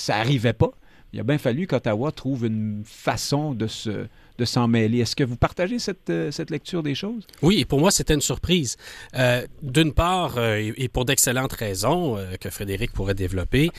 [0.08, 0.70] n'arrivait pas,
[1.12, 4.06] il a bien fallu qu'Ottawa trouve une façon de se
[4.38, 4.98] de s'en mêler.
[4.98, 7.26] Est-ce que vous partagez cette, euh, cette, lecture des choses?
[7.40, 8.76] Oui, et pour moi, c'était une surprise.
[9.62, 13.70] D'une part, et pour d'excellentes raisons que Frédéric pourrait développer,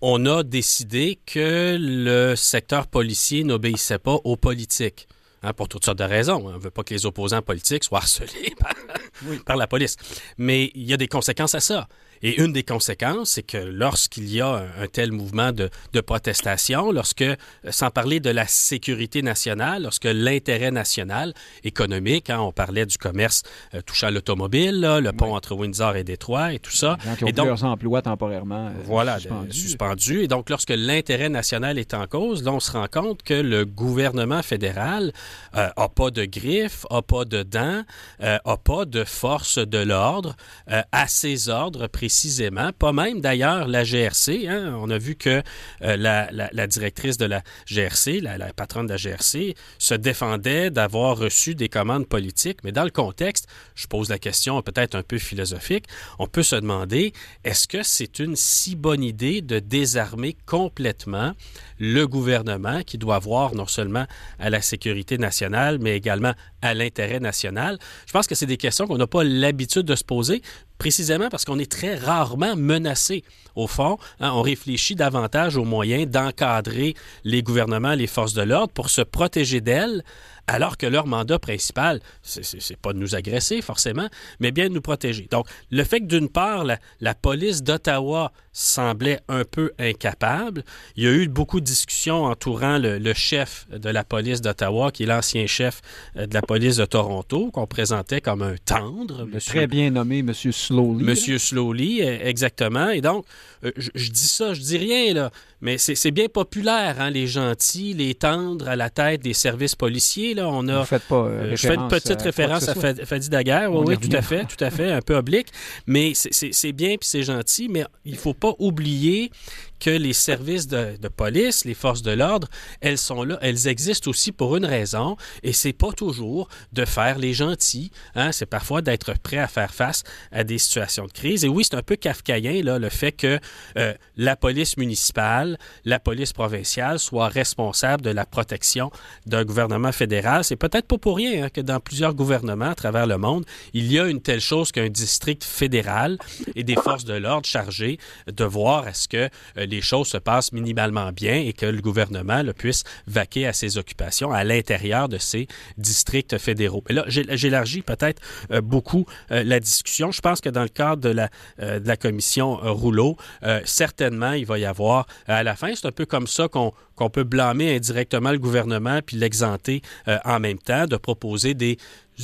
[0.00, 5.08] on a décidé que le secteur policier n'obéissait pas aux politiques.
[5.42, 6.42] Hein, pour toutes sortes de raisons.
[6.46, 8.54] On ne veut pas que les opposants politiques soient harcelés
[9.46, 9.96] par, la police.
[10.38, 11.88] Mais il y a des conséquences à ça.
[12.22, 17.22] Et une des conséquences, c'est que lorsqu'il y a un, tel mouvement de, protestation, lorsque,
[17.22, 17.36] euh,
[17.70, 23.42] sans parler de la sécurité nationale, lorsque l'intérêt national économique, hein, on parlait du commerce
[23.74, 26.96] euh, touchant l'automobile, le pont entre Windsor et Détroit et tout ça.
[27.26, 29.18] et donc, leurs emplois temporairement voilà,
[29.50, 30.22] suspendus.
[30.24, 33.64] Et donc, lorsque l'intérêt national est en cause, là, on se rend compte que le
[33.64, 35.12] gouvernement fédéral
[35.54, 37.82] n'a pas de griffes, n'a pas de dents,
[38.20, 44.46] n'a pas de force de l'ordre à ses ordres précisément, pas même d'ailleurs la GRC.
[44.46, 44.76] Hein.
[44.78, 45.42] On a vu que
[45.82, 51.18] euh, la, directrice de la GRC, la, la, patronne de la GRC, se défendait d'avoir
[51.18, 55.18] reçu des commandes politiques, mais dans le contexte, je pose la question peut-être un peu
[55.18, 55.86] philosophique,
[56.20, 61.32] on peut se demander, est-ce que c'est une si bonne idée de désarmer complètement
[61.80, 64.06] le gouvernement qui doit voir non seulement
[64.38, 67.80] à la sécurité nationale, mais également à l'intérêt national?
[68.06, 70.40] Je pense que c'est des questions qu'on n'a pas l'habitude de se poser,
[70.78, 73.24] précisément parce qu'on est très rarement menacé.
[73.54, 78.72] Au fond, hein, on réfléchit davantage aux moyens d'encadrer les gouvernements, les forces de l'ordre
[78.72, 80.04] pour se protéger d'elles
[80.46, 84.08] alors que leur mandat principal, c'est pas de nous agresser forcément,
[84.40, 85.26] mais bien de nous protéger.
[85.30, 90.62] Donc, le fait que d'une part, la, police d'Ottawa semblait un peu incapable,
[90.96, 95.04] il y a eu beaucoup de discussions entourant le, chef de la police d'Ottawa, qui
[95.04, 95.80] est l'ancien chef
[96.16, 99.24] euh, de la police de Toronto, qu'on présentait comme un tendre.
[99.26, 100.32] Monsieur, Très bien nommé M.
[100.34, 101.04] Slowly.
[101.04, 102.90] Monsieur Slowly, e, exactement.
[102.90, 103.24] Et donc,
[103.64, 105.30] euh, je, je, dis ça, je dis rien, là,
[105.66, 110.32] mais c'est bien populaire, hein, les gentils, les tendres à la tête des services policiers.
[110.32, 113.72] Là, on a, Vous pas euh, je fais une petite référence à Fadi Daguerre.
[113.72, 115.48] Oui, tout à fait, tout à fait, un peu oblique.
[115.88, 119.32] Mais c'est bien puis c'est gentil, mais il faut pas oublier
[119.78, 122.48] que les services de, police, les forces de l'ordre,
[122.80, 127.18] elles sont là, elles existent aussi pour une raison, et c'est pas toujours de faire
[127.18, 127.90] les gentils.
[128.14, 131.44] Hein, c'est parfois d'être prêt à faire face à des situations de crise.
[131.44, 133.38] Et oui, c'est un peu kafkaïen là, le fait que
[133.76, 138.90] euh, la police municipale, la police provinciale soit responsable de la protection
[139.26, 140.44] d'un gouvernement fédéral.
[140.44, 143.90] C'est peut-être pas pour rien hein, que dans plusieurs gouvernements à travers le monde, il
[143.90, 146.18] y a une telle chose qu'un district fédéral
[146.54, 150.52] et des forces de l'ordre chargées de voir est-ce que euh, les choses se passent
[150.52, 155.46] minimalement bien et que le gouvernement puisse vaquer à ses occupations à l'intérieur de ces
[155.78, 156.82] districts fédéraux.
[156.88, 160.10] Mais là, j'élargis peut-être euh, beaucoup euh, la discussion.
[160.10, 163.16] Je pense que dans le cadre de la, euh, commission Rouleau,
[163.64, 167.10] certainement, il va y avoir, à la fin, c'est un peu comme ça qu'on qu'on
[167.10, 169.82] peut blâmer indirectement le gouvernement puis l'exenter
[170.24, 171.76] en même temps, de proposer des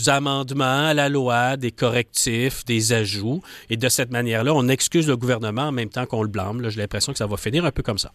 [0.06, 3.42] amendements à la loi, des correctifs, des ajouts.
[3.70, 6.68] Et de cette manière-là, on excuse le gouvernement en même temps qu'on le blâme.
[6.68, 8.12] J'ai l'impression que ça va finir un peu comme ça.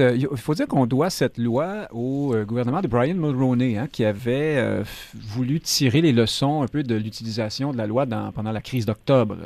[0.00, 3.88] Euh, il faut dire qu'on doit cette loi au euh, gouvernement de Brian Mulroney, hein,
[3.90, 8.32] qui avait euh, voulu tirer les leçons un peu de l'utilisation de la loi dans,
[8.32, 9.36] pendant la crise d'octobre.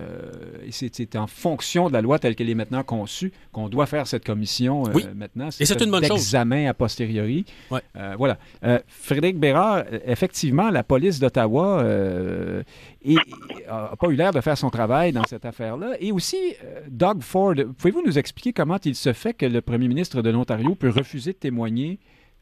[0.66, 4.06] et c'est en fonction de la loi telle qu'elle est maintenant conçue qu'on doit faire
[4.06, 5.04] cette commission oui.
[5.14, 5.48] maintenant.
[5.58, 6.18] Et c'est une bonne chose.
[6.18, 7.44] Examen a posteriori.
[8.16, 8.38] voilà.
[8.86, 12.62] Frédéric Bérard, effectivement, la police d'Ottawa euh,
[13.04, 13.14] et
[13.66, 15.92] n'a pas eu l'air de faire son travail dans cette affaire-là.
[16.00, 19.88] Et aussi, euh, Doug Ford, pouvez-vous nous expliquer comment il se fait que le premier
[19.88, 21.98] ministre de l'Ontario peut refuser de témoigner?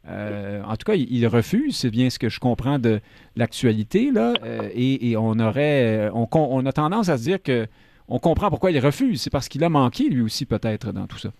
[0.09, 3.01] Euh, en tout cas, il, refuse, c'est bien ce que je comprends de
[3.37, 4.33] l'actualité, là,
[4.75, 7.66] et, on aurait, on, a tendance à se dire que
[8.09, 9.21] on comprend pourquoi il refuse.
[9.23, 11.31] C'est parce qu'il a manqué, lui aussi, peut-être, dans tout ça.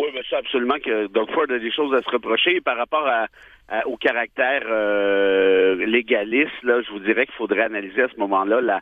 [0.00, 3.06] Oui, mais c'est absolument que Doug Ford a des choses à se reprocher par rapport
[3.06, 3.26] à,
[3.72, 8.60] euh, au caractère euh, légaliste, là, je vous dirais qu'il faudrait analyser à ce moment-là
[8.60, 8.80] la,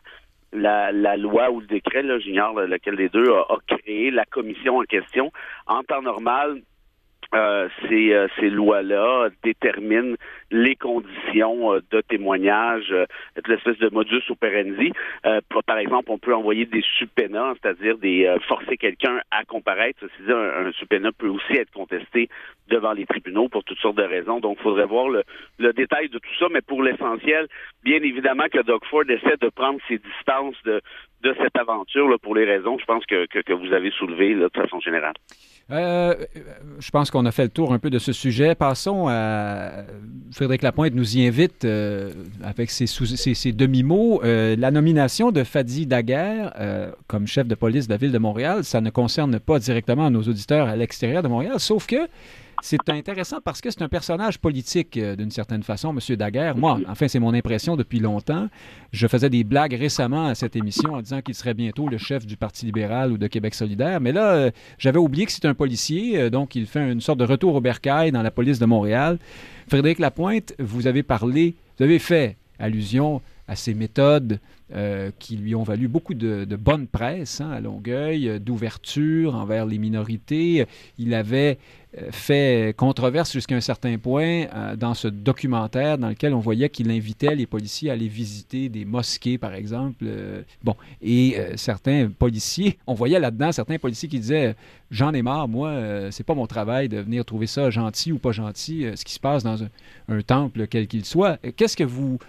[0.53, 4.77] la, la, loi ou le décret, là, j'ignore lequel des deux, a, créé la commission
[4.77, 5.31] en question.
[5.65, 6.61] En temps normal,
[7.33, 10.15] euh, ces, euh, ces lois-là déterminent
[10.51, 12.93] les conditions euh, de témoignage,
[13.47, 14.91] l'espèce de modus operandi.
[15.65, 19.99] par exemple, on peut envoyer des subpoenas, c'est-à-dire des forcer quelqu'un à comparaître.
[20.01, 22.29] Ceci dit, un, un peut aussi être contesté
[22.69, 24.39] devant les tribunaux pour toutes sortes de raisons.
[24.39, 25.23] Donc, il faudrait voir le,
[25.59, 26.47] le, détail de tout ça.
[26.51, 27.47] Mais pour l'essentiel,
[27.83, 30.81] bien évidemment que Doug Ford essaie de prendre ses distances de,
[31.21, 34.35] de cette aventure là, pour les raisons, je pense, que, que, que vous avez soulevées
[34.35, 35.13] de façon générale.
[35.71, 36.13] Euh,
[36.79, 38.53] je pense qu'on a fait le tour un peu de ce sujet.
[38.53, 39.83] Passons à
[40.31, 42.11] Frédéric Lapointe nous y invite euh,
[42.43, 42.85] avec ses,
[43.51, 44.21] demi-mots.
[44.23, 46.53] Euh, la nomination de Fadi Daguerre
[47.07, 50.21] comme chef de police de la ville de Montréal, ça ne concerne pas directement nos
[50.21, 52.07] auditeurs à l'extérieur de Montréal, sauf que
[52.61, 56.15] c'est intéressant parce que c'est un personnage politique euh, d'une certaine façon, M.
[56.15, 56.57] Daguerre.
[56.57, 58.47] Moi, enfin, c'est mon impression depuis longtemps.
[58.91, 62.25] Je faisais des blagues récemment à cette émission en disant qu'il serait bientôt le chef
[62.25, 64.01] du Parti libéral ou de Québec solidaire.
[64.01, 67.19] Mais là, euh, j'avais oublié que c'est un policier, euh, donc il fait une sorte
[67.19, 69.19] de retour au bercail dans la police de Montréal.
[69.67, 74.39] Frédéric Lapointe, vous avez parlé, vous avez fait allusion à ses méthodes
[74.73, 79.67] euh, qui lui ont valu beaucoup de, bonne presse hein, à Longueuil, euh, d'ouverture envers
[79.67, 80.65] les minorités.
[80.97, 81.59] Il avait
[81.99, 86.89] euh, fait controverse jusqu'à un certain point dans ce documentaire dans lequel on voyait qu'il
[86.89, 90.05] invitait les policiers à aller visiter des mosquées, par exemple.
[90.63, 94.55] bon, et certains policiers, on voyait là-dedans certains policiers qui disaient
[94.91, 98.31] J'en ai marre, moi, c'est pas mon travail de venir trouver ça gentil ou pas
[98.31, 99.69] gentil, ce qui se passe dans un,
[100.09, 101.37] un temple, quel qu'il soit.
[101.55, 102.19] Qu'est-ce que vous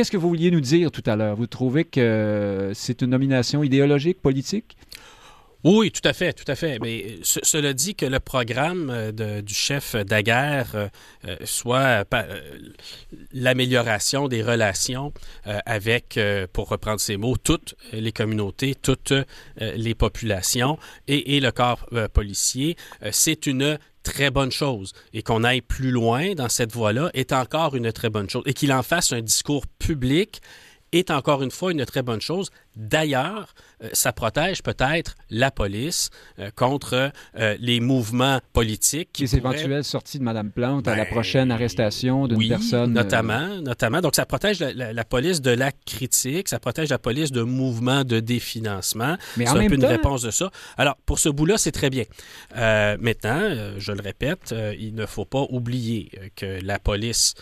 [0.00, 1.36] Qu'est-ce que vous vouliez nous dire tout à l'heure?
[1.36, 4.78] Vous trouvez que c'est une nomination idéologique, politique?
[5.62, 6.78] Oui, tout à fait, tout à fait.
[6.80, 10.88] Mais cela dit que le programme euh, du chef Daguerre euh,
[11.26, 12.06] euh, soit
[13.34, 15.12] l'amélioration des relations
[15.44, 16.18] avec,
[16.54, 19.12] pour reprendre ces mots, toutes les communautés, toutes
[19.58, 20.78] les populations
[21.08, 22.76] et, et le corps policier,
[23.10, 27.74] c'est une très bonne chose et qu'on aille plus loin dans cette voie-là est encore
[27.74, 30.40] une très bonne chose et qu'il en fasse un discours public
[30.92, 32.50] est encore une fois une très bonne chose.
[32.76, 39.10] D'ailleurs, euh, ça protège peut-être la police euh, contre euh, les mouvements politiques.
[39.12, 42.92] Qui les éventuelles sorties de Mme Plante à la ben, prochaine arrestation d'une oui, personne.
[42.92, 44.00] Notamment, notamment.
[44.00, 48.20] Donc, ça protège la, police de la critique, ça protège la police de mouvements de
[48.20, 49.16] définancement.
[49.36, 50.50] Mais c'est un peu une réponse de ça.
[50.76, 52.04] Alors, pour ce bout-là, c'est très bien.
[52.54, 53.40] maintenant,
[53.78, 57.34] je le répète, il ne faut pas oublier que la police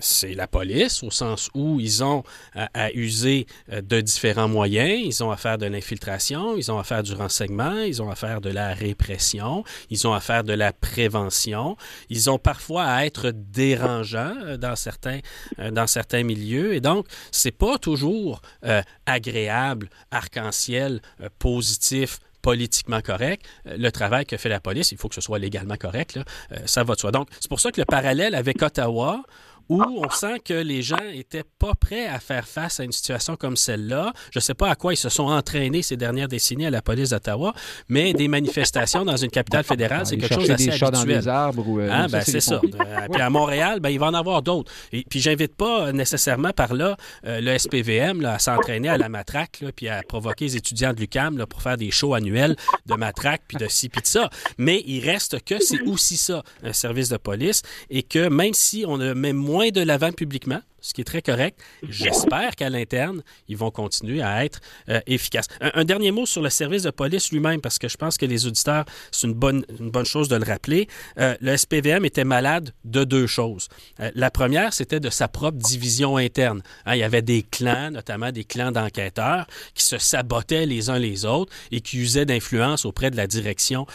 [0.00, 2.22] c'est la police, au sens où ils ont
[2.54, 5.00] à, user de différents moyens.
[5.04, 8.14] Ils ont à faire de l'infiltration, ils ont à faire du renseignement, ils ont à
[8.14, 11.76] faire de la répression, ils ont à faire de la prévention.
[12.10, 15.20] Ils ont parfois à être dérangeants euh, dans certains,
[15.58, 16.74] euh, dans certains milieux.
[16.74, 21.00] Et donc, c'est pas toujours euh, agréable, arc-en-ciel,
[21.38, 23.46] positif, politiquement correct.
[23.64, 26.18] Le travail que fait la police, il faut que ce soit légalement correct.
[26.66, 27.12] Ça va de soi.
[27.12, 29.22] Donc, c'est pour ça que le parallèle avec Ottawa,
[29.68, 33.36] où on sent que les gens étaient pas prêts à faire face à une situation
[33.36, 34.12] comme celle-là.
[34.32, 36.82] Je ne sais pas à quoi ils se sont entraînés ces dernières décennies à la
[36.82, 37.54] police d'Ottawa,
[37.88, 40.90] mais des manifestations dans une capitale fédérale, c'est quelque chose d'assez habituel.
[40.92, 42.60] Dans des arbres ou, euh, ah, ben, c'est ça.
[42.64, 44.72] Euh, puis à Montréal, ben, il va en avoir d'autres.
[44.92, 46.96] Et puis j'invite pas nécessairement par là
[47.26, 50.92] euh, le SPVM là, à s'entraîner à la matraque, là, puis à provoquer les étudiants
[50.92, 52.56] de l'UCAM pour faire des shows annuels
[52.86, 54.30] de matraque, puis de ci, puis de ça.
[54.58, 58.84] Mais il reste que c'est aussi ça, un service de police, et que même si
[58.86, 61.58] on a même moins de l'avant publiquement, ce qui est très correct.
[61.88, 65.46] J'espère qu'à l'interne, ils vont continuer à être euh, efficaces.
[65.60, 68.46] Un, dernier mot sur le service de police lui-même, parce que je pense que les
[68.46, 70.88] auditeurs, c'est une bonne, une bonne chose de le rappeler.
[71.18, 73.68] Euh, le SPVM était malade de deux choses.
[74.00, 76.62] Euh, la première, c'était de sa propre division interne.
[76.84, 80.98] Hein, il y avait des clans, notamment des clans d'enquêteurs, qui se sabotaient les uns
[80.98, 83.86] les autres et qui usaient d'influence auprès de la direction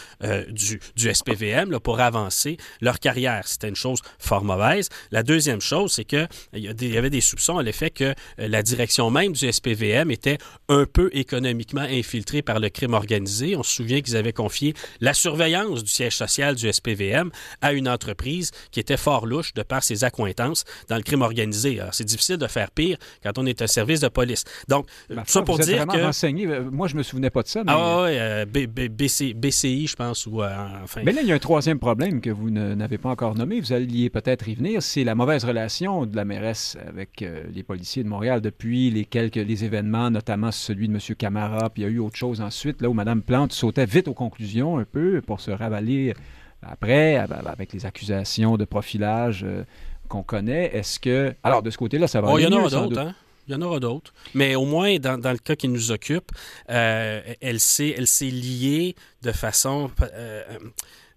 [0.49, 3.47] du, du SPVM pour avancer leur carrière.
[3.47, 4.89] C'était une chose fort mauvaise.
[5.11, 7.89] La deuxième chose, c'est que il y a il y avait des soupçons à l'effet
[7.89, 10.37] que euh, la direction même du SPVM était
[10.69, 13.55] un peu économiquement infiltrée par le crime organisé.
[13.55, 17.87] On se souvient qu'ils avaient confié la surveillance du siège social du SPVM à une
[17.87, 21.79] entreprise qui était fort louche de par ses accointances dans le crime organisé.
[21.91, 24.43] C'est difficile de faire pire quand on est un service de police.
[24.67, 25.97] Donc, ben, ça pour dire que...
[25.97, 26.47] Renseigné.
[26.47, 27.63] Euh, moi, je me souvenais pas de ça.
[27.63, 27.71] Mais...
[27.73, 30.25] Ah oui, euh, BCI, je pense.
[30.25, 31.01] Ou, enfin...
[31.03, 33.59] Mais là, il y a un troisième problème que vous n'avez pas encore nommé.
[33.59, 34.81] Vous alliez peut-être y venir.
[34.81, 39.05] C'est la mauvaise relation de la mairesse avec euh, les policiers de Montréal depuis les
[39.05, 40.99] quelques les événements, notamment celui de M.
[41.15, 44.07] Camara, puis il y a eu autre chose ensuite, là où Mme Plante sautait vite
[44.07, 46.13] aux conclusions un peu pour se ravaler
[46.61, 49.63] après, avec les accusations de profilage euh,
[50.07, 50.75] qu'on connaît.
[50.75, 51.33] Est-ce que.
[51.43, 53.15] Alors, de ce côté-là, ça va oh, Il y en aura d'autres, hein?
[53.47, 54.13] Il y en aura d'autres.
[54.33, 56.31] Mais au moins, dans, le cas qui nous occupe,
[56.69, 60.43] euh, elle s'est liée de façon euh,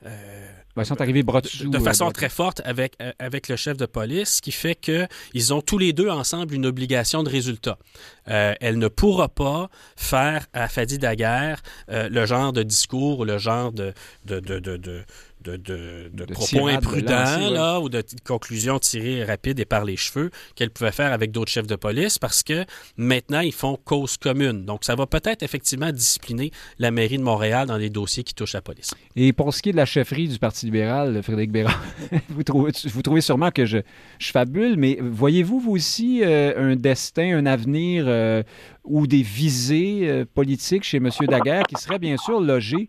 [0.05, 3.87] ils sont arrivés bras De euh, façon très forte avec, euh, avec le chef de
[3.87, 7.79] police, ce qui fait qu'ils ont tous les deux ensemble une obligation de résultat.
[8.27, 13.73] elle ne pourra pas faire à Fadi Daguerre le genre de discours ou le genre
[13.73, 13.93] de,
[14.25, 15.05] de, de, de
[15.43, 20.71] de, de, propos imprudents là, ou de conclusions tirées rapides et par les cheveux qu'elle
[20.71, 22.65] pouvait faire avec d'autres chefs de police parce que
[22.97, 24.65] maintenant, ils font cause commune.
[24.65, 28.53] Donc, ça va peut-être effectivement discipliner la mairie de Montréal dans les dossiers qui touchent
[28.53, 28.93] la police.
[29.17, 31.83] Et pour ce qui est de la chefferie du Parti libéral, Frédéric Bérard,
[32.29, 33.79] vous, trouvez, vous trouvez sûrement que je,
[34.19, 38.43] je fabule, mais voyez-vous, vous aussi, euh, un destin, un avenir euh,
[38.85, 41.11] ou des visées euh, politiques chez M.
[41.29, 42.89] Daguerre qui seraient bien sûr logées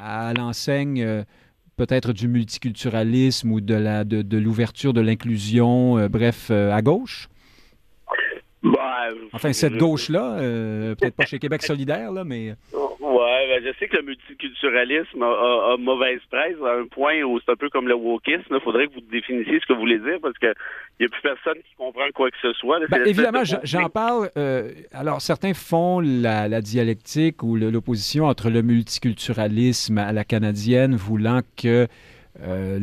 [0.00, 1.24] à l'enseigne
[1.76, 7.28] peut-être du multiculturalisme ou de la de, l'ouverture de l'inclusion, euh, bref, euh, à gauche?
[8.62, 12.56] Bah, enfin, cette gauche-là, euh, peut-être pas chez Québec solidaire, là, mais...
[13.56, 17.56] Ouais, je sais que le multiculturalisme a, mauvaise presse à un point où c'est un
[17.56, 18.42] peu comme le wokisme.
[18.50, 20.52] Il faudrait que vous définissiez ce que vous voulez dire parce qu'il
[21.00, 22.80] n'y a plus personne qui comprend quoi que ce soit.
[22.88, 24.30] Ben, évidemment, j'en parle.
[24.36, 30.96] Euh, alors, certains font la, la dialectique ou l'opposition entre le multiculturalisme à la canadienne,
[30.96, 31.86] voulant que
[32.42, 32.78] euh,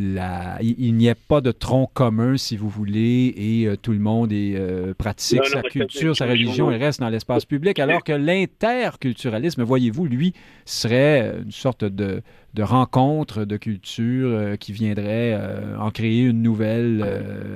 [0.62, 4.32] il, n'y a pas de tronc commun, si vous voulez, et euh, tout le monde
[4.32, 9.64] est, euh, pratique sa culture, sa religion et reste dans l'espace public, alors que l'interculturalisme,
[9.64, 10.34] voyez-vous, lui,
[10.66, 12.22] serait une sorte de,
[12.60, 15.38] rencontre de culture qui viendrait
[15.80, 17.04] en créer une nouvelle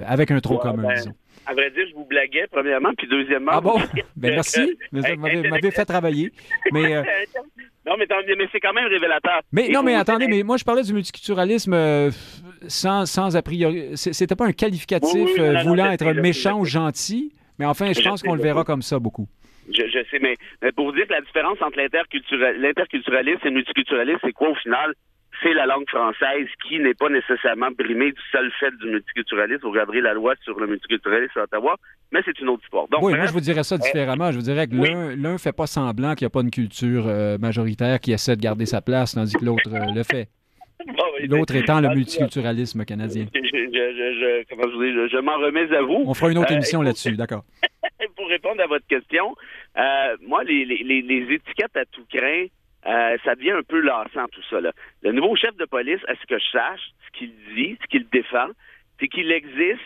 [0.05, 1.13] avec un tronc commun, ben, disons.
[1.45, 3.51] À vrai dire, je vous blaguais, premièrement, puis deuxièmement...
[3.53, 3.79] Ah bon?
[4.17, 6.33] ben merci, vous m'avez fait travailler.
[6.73, 7.01] Mais,
[7.87, 8.05] Non, mais,
[8.51, 9.41] c'est quand même révélateur.
[9.53, 12.11] Mais non, mais attendez, mais moi je parlais du multiculturalisme euh,
[12.67, 13.91] sans, sans a priori.
[13.95, 18.35] C'était pas un qualificatif euh, voulant être méchant ou gentil, mais enfin, je, pense qu'on
[18.35, 19.27] le verra comme ça beaucoup.
[19.69, 20.35] Je, sais, mais,
[20.73, 24.93] pour vous dire que la différence entre l'interculturalisme et le multiculturalisme, c'est quoi au final?
[25.41, 29.61] C'est la langue française qui n'est pas nécessairement brimée du seul fait du multiculturalisme.
[29.63, 31.75] Vous regarderez la loi sur le multiculturalisme à Ottawa,
[32.11, 32.85] mais c'est une autre histoire.
[33.01, 34.31] oui, moi je vous dirais ça euh, différemment.
[34.31, 37.07] Je vous dirais que l'un ne fait pas semblant qu'il n'y a pas une culture
[37.07, 40.29] euh, majoritaire qui essaie de garder sa place, tandis que l'autre euh, le fait.
[41.27, 43.25] L'autre étant le multiculturalisme canadien.
[43.33, 46.03] Je, je, je m'en remets à vous.
[46.05, 47.43] On fera une autre émission là-dessus, d'accord.
[48.15, 49.35] Pour répondre à votre question,
[50.27, 52.45] moi, les, les, les étiquettes à tout craint,
[52.87, 54.61] euh, ça devient un peu lassant tout ça.
[54.61, 54.71] Là.
[55.03, 58.07] Le nouveau chef de police, à ce que je sache, ce qu'il dit, ce qu'il
[58.09, 58.47] défend,
[58.99, 59.81] c'est qu'il existe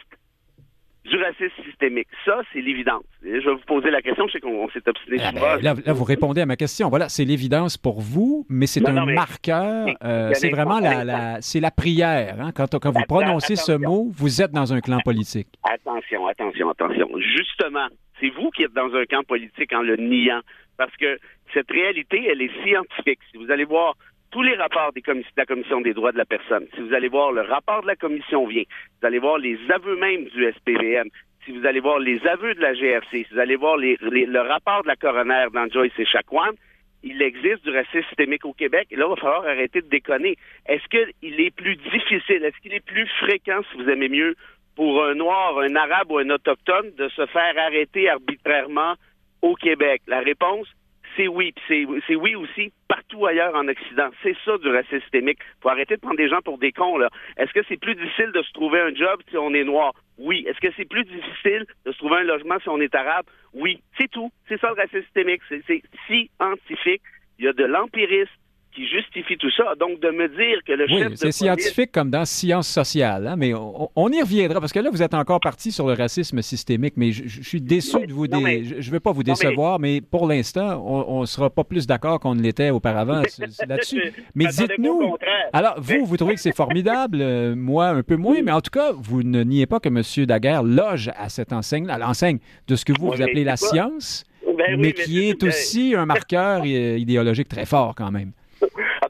[1.03, 2.07] du racisme systémique.
[2.25, 3.03] Ça, c'est l'évidence.
[3.23, 6.03] Je vais vous poser la question, je sais qu'on s'est obstiné ah, ben, là, vous
[6.03, 6.89] répondez à ma question.
[6.89, 9.87] Voilà, c'est l'évidence pour vous, mais c'est un marqueur.
[10.03, 12.35] Euh, c'est vraiment la, c'est la prière.
[12.39, 12.51] Hein?
[12.55, 15.47] Quand, quand vous prononcez ce mot, vous êtes dans un clan politique.
[15.63, 17.07] Attention, attention, attention.
[17.35, 17.87] Justement,
[18.19, 20.41] c'est vous qui êtes dans un camp politique en le niant.
[20.77, 21.19] Parce que
[21.53, 23.19] cette réalité, elle est scientifique.
[23.31, 23.95] Si vous allez voir
[24.31, 25.01] tous les rapports de
[25.35, 27.95] la Commission des droits de la personne, si vous allez voir le rapport de la
[27.95, 28.63] Commission vient,
[29.01, 31.09] vous allez voir les aveux même du SPVM,
[31.45, 34.83] si vous allez voir les aveux de la GRC, si vous allez voir le rapport
[34.83, 36.55] de la coroner dans Joyce et Chacoan,
[37.03, 38.87] il existe du racisme systémique au Québec.
[38.91, 40.37] Et là, il va falloir arrêter de déconner.
[40.67, 44.35] Est-ce qu'il est plus difficile, est-ce qu'il est plus fréquent, si vous aimez mieux,
[44.75, 48.93] pour un noir, un arabe ou un autochtone de se faire arrêter arbitrairement
[49.41, 50.03] au Québec?
[50.07, 50.67] La réponse,
[51.15, 51.53] c'est oui.
[51.67, 54.09] C'est oui aussi partout ailleurs en Occident.
[54.23, 55.39] C'est ça du racisme systémique.
[55.61, 57.09] Faut arrêter de prendre des gens pour des cons, là.
[57.37, 59.93] Est-ce que c'est plus difficile de se trouver un job si on est noir?
[60.17, 60.45] Oui.
[60.47, 63.25] Est-ce que c'est plus difficile de se trouver un logement si on est arabe?
[63.53, 63.81] Oui.
[63.97, 64.31] C'est tout.
[64.47, 65.41] C'est ça le racisme systémique.
[65.49, 67.01] C'est scientifique.
[67.39, 68.31] Il y a de l'empirisme,
[68.73, 69.75] qui justifie tout ça.
[69.79, 73.53] Donc, de me dire que le oui, c'est scientifique comme dans sciences sociales, hein, mais
[73.53, 77.11] on, y reviendra, parce que là, vous êtes encore parti sur le racisme systémique, mais
[77.11, 78.25] je, suis déçu de vous...
[78.25, 80.01] je ne veux pas vous décevoir, mais...
[80.01, 83.21] pour l'instant, on ne sera pas plus d'accord qu'on ne l'était auparavant
[83.67, 84.13] là-dessus.
[84.35, 85.15] Mais dites-nous...
[85.53, 88.71] Alors, vous, vous trouvez que c'est formidable, euh, moi, un peu moins, mais en tout
[88.71, 90.25] cas, vous ne niez pas que M.
[90.25, 94.23] Daguerre loge à cette enseigne, à l'enseigne de ce que vous, vous appelez la science,
[94.57, 98.31] ben mais qui est aussi un marqueur idéologique très fort quand même.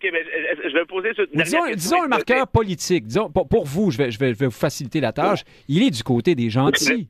[0.01, 0.23] OK, mais
[0.69, 3.05] je vais poser disons, disons un marqueur politique.
[3.05, 5.43] Disons, pour, vous, je vais, je, vais, vous faciliter la tâche.
[5.67, 7.07] Il est du côté des gentils.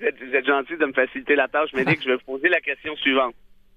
[0.00, 2.60] Vous êtes, gentil de me faciliter la tâche, mais Nick, je vais vous poser la
[2.60, 3.34] question suivante.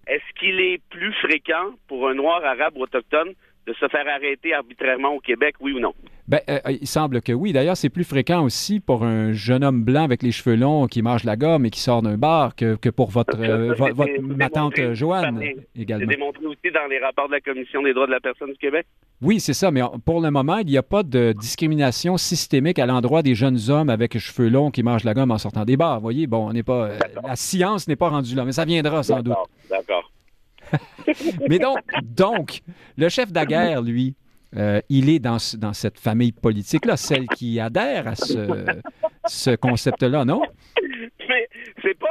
[0.07, 3.33] Est-ce qu'il est plus fréquent pour un noir arabe autochtone
[3.67, 5.93] de se faire arrêter arbitrairement au Québec, oui ou non?
[6.27, 7.53] Ben, euh, euh, il semble que oui.
[7.53, 11.03] D'ailleurs, c'est plus fréquent aussi pour un jeune homme blanc avec les cheveux longs qui
[11.03, 13.75] mange la gomme et qui sort d'un bar que, que pour votre, euh,
[14.21, 15.39] ma tante Joanne
[15.75, 16.05] également.
[16.09, 18.57] C'est démontré aussi dans les rapports de la Commission des droits de la personne du
[18.57, 18.87] Québec?
[19.21, 19.69] Oui, c'est ça.
[19.69, 23.59] Mais pour le moment, il n'y a pas de discrimination systémique à l'endroit des jeunes
[23.69, 25.97] hommes avec les cheveux longs qui mangent la gomme en sortant des bars.
[25.97, 26.89] Vous voyez, bon, on n'est pas.
[27.23, 29.35] la science n'est pas rendue là, mais ça viendra sans doute.
[29.69, 30.11] D'accord.
[31.49, 32.61] mais donc, donc,
[32.97, 34.15] le chef de guerre, lui,
[34.57, 38.65] euh, il est dans, dans cette famille politique-là, celle qui adhère à ce,
[39.25, 40.41] ce concept-là, non?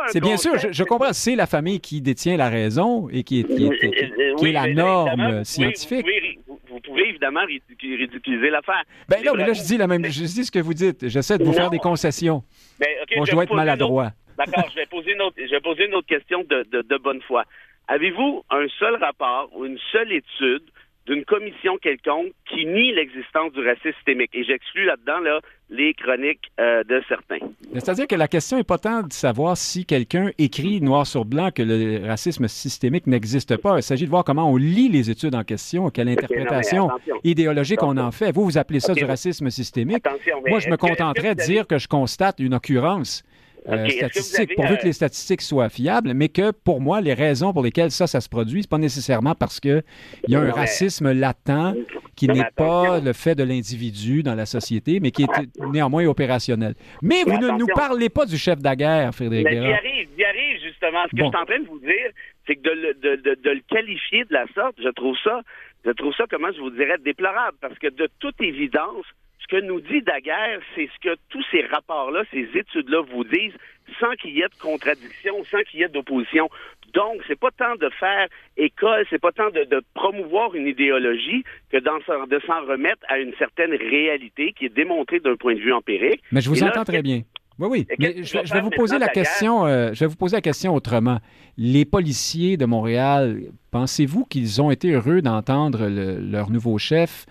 [0.09, 3.45] C'est bien sûr, je, comprends, c'est la famille qui détient la raison et qui est,
[3.45, 6.07] qui est, la norme scientifique.
[6.47, 8.83] Vous pouvez, évidemment ridiculiser l'affaire.
[9.09, 11.09] Ben non, mais là, je dis la même, je dis ce que vous dites.
[11.09, 12.43] J'essaie de vous faire des concessions.
[12.79, 12.89] Ben,
[13.25, 14.13] je, dois être maladroit.
[14.37, 16.97] D'accord, je vais poser une autre, je vais poser une autre question de, de, de
[16.99, 17.45] bonne foi.
[17.89, 20.63] Avez-vous un seul rapport ou une seule étude
[21.07, 24.31] d'une commission quelconque qui nie l'existence du racisme systémique?
[24.33, 27.47] Et j'exclus là-dedans là, les chroniques euh, de certains.
[27.75, 31.51] C'est-à-dire que la question n'est pas tant de savoir si quelqu'un écrit noir sur blanc
[31.51, 33.77] que le racisme systémique n'existe pas.
[33.77, 36.89] Il s'agit de voir comment on lit les études en question, quelle interprétation
[37.23, 38.33] idéologique on en fait.
[38.33, 40.05] Vous, vous appelez ça du racisme systémique.
[40.49, 43.25] Moi, je me contenterais de dire que je constate une occurrence
[43.69, 47.63] euh, statistiques, pourvu que les statistiques soient fiables, mais que pour moi, les raisons pour
[47.63, 49.83] lesquelles ça, ça se produit, c'est pas nécessairement parce qu'il
[50.29, 51.75] y a un racisme latent
[52.15, 56.75] qui n'est pas le fait de l'individu dans la société, mais qui est néanmoins opérationnel.
[57.03, 60.25] Mais vous ne nous parlez pas du chef de la guerre, Frédéric J'y arrive, j'y
[60.25, 61.05] arrive, justement.
[61.07, 62.11] Ce que je suis en train de vous dire,
[62.47, 65.41] c'est que de le, de, de, de le qualifier de la sorte, je trouve ça,
[65.85, 69.07] je trouve ça, comment je vous dirais, déplorable, parce que de toute évidence,
[69.45, 73.53] ce que nous dit Daguerre, c'est ce que tous ces rapports-là, ces études-là vous disent,
[74.01, 76.49] sans qu'il y ait de contradiction, sans qu'il y ait d'opposition.
[76.95, 81.77] Donc, c'est pas tant de faire école, c'est pas tant de, promouvoir une idéologie que
[81.79, 86.23] de s'en remettre à une certaine réalité qui est démontrée d'un point de vue empirique.
[86.33, 87.23] Mais je vous entends très bien.
[87.59, 87.87] Oui, oui.
[87.99, 89.67] Mais je, vais vous poser la question.
[89.67, 91.19] Euh, je vais vous poser la question autrement.
[91.57, 97.27] Les policiers de Montréal, pensez-vous qu'ils ont été heureux d'entendre leur nouveau chef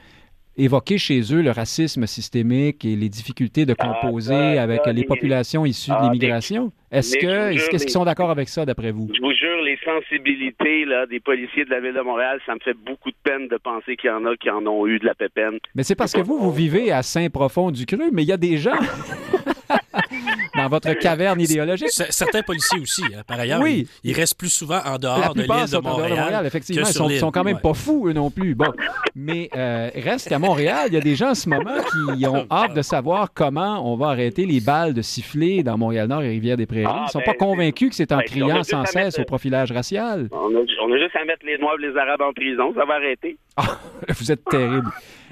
[0.58, 5.66] évoquer chez eux le racisme systémique et les difficultés de ah, composer avec les populations
[5.66, 6.72] issues de ah, l'immigration?
[6.92, 9.10] Est-ce que est-ce qu'ils sont d'accord avec ça, d'après vous?
[9.16, 12.60] Je vous jure, les sensibilités là, des policiers de la Ville de Montréal, ça me
[12.60, 15.06] fait beaucoup de peine de penser qu'il y en a qui en ont eu de
[15.06, 15.58] la pépenne.
[15.76, 18.78] Mais c'est parce que vous, vous vivez à Saint-Profond-du-Cru, mais il y a des gens
[20.56, 21.90] dans votre caverne idéologique.
[21.90, 23.62] Certains policiers aussi, hein, par ailleurs.
[23.62, 23.88] Oui.
[24.04, 26.12] Ils, restent plus souvent en dehors de l'île de Montréal.
[26.12, 28.56] De Montréal effectivement, ils sont, sont, quand même pas fous, eux non plus.
[28.56, 28.72] Bon,
[29.16, 32.46] mais euh, reste qu'à Montréal, il y a des gens en ce moment qui ont
[32.52, 36.86] hâte de savoir comment on va arrêter les balles de siffler dans Montréal-Nord et Rivière-des-Prairies.
[36.86, 39.24] ils ne sont ah, pas ben, convaincus que c'est en ben, criant sans cesse au
[39.24, 40.30] profilage racial.
[40.32, 43.38] On a, juste à mettre les Noirs et les Arabes en prison, ça va arrêter.
[43.58, 44.90] Ah, vous êtes terrible.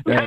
[0.08, 0.18] Euh,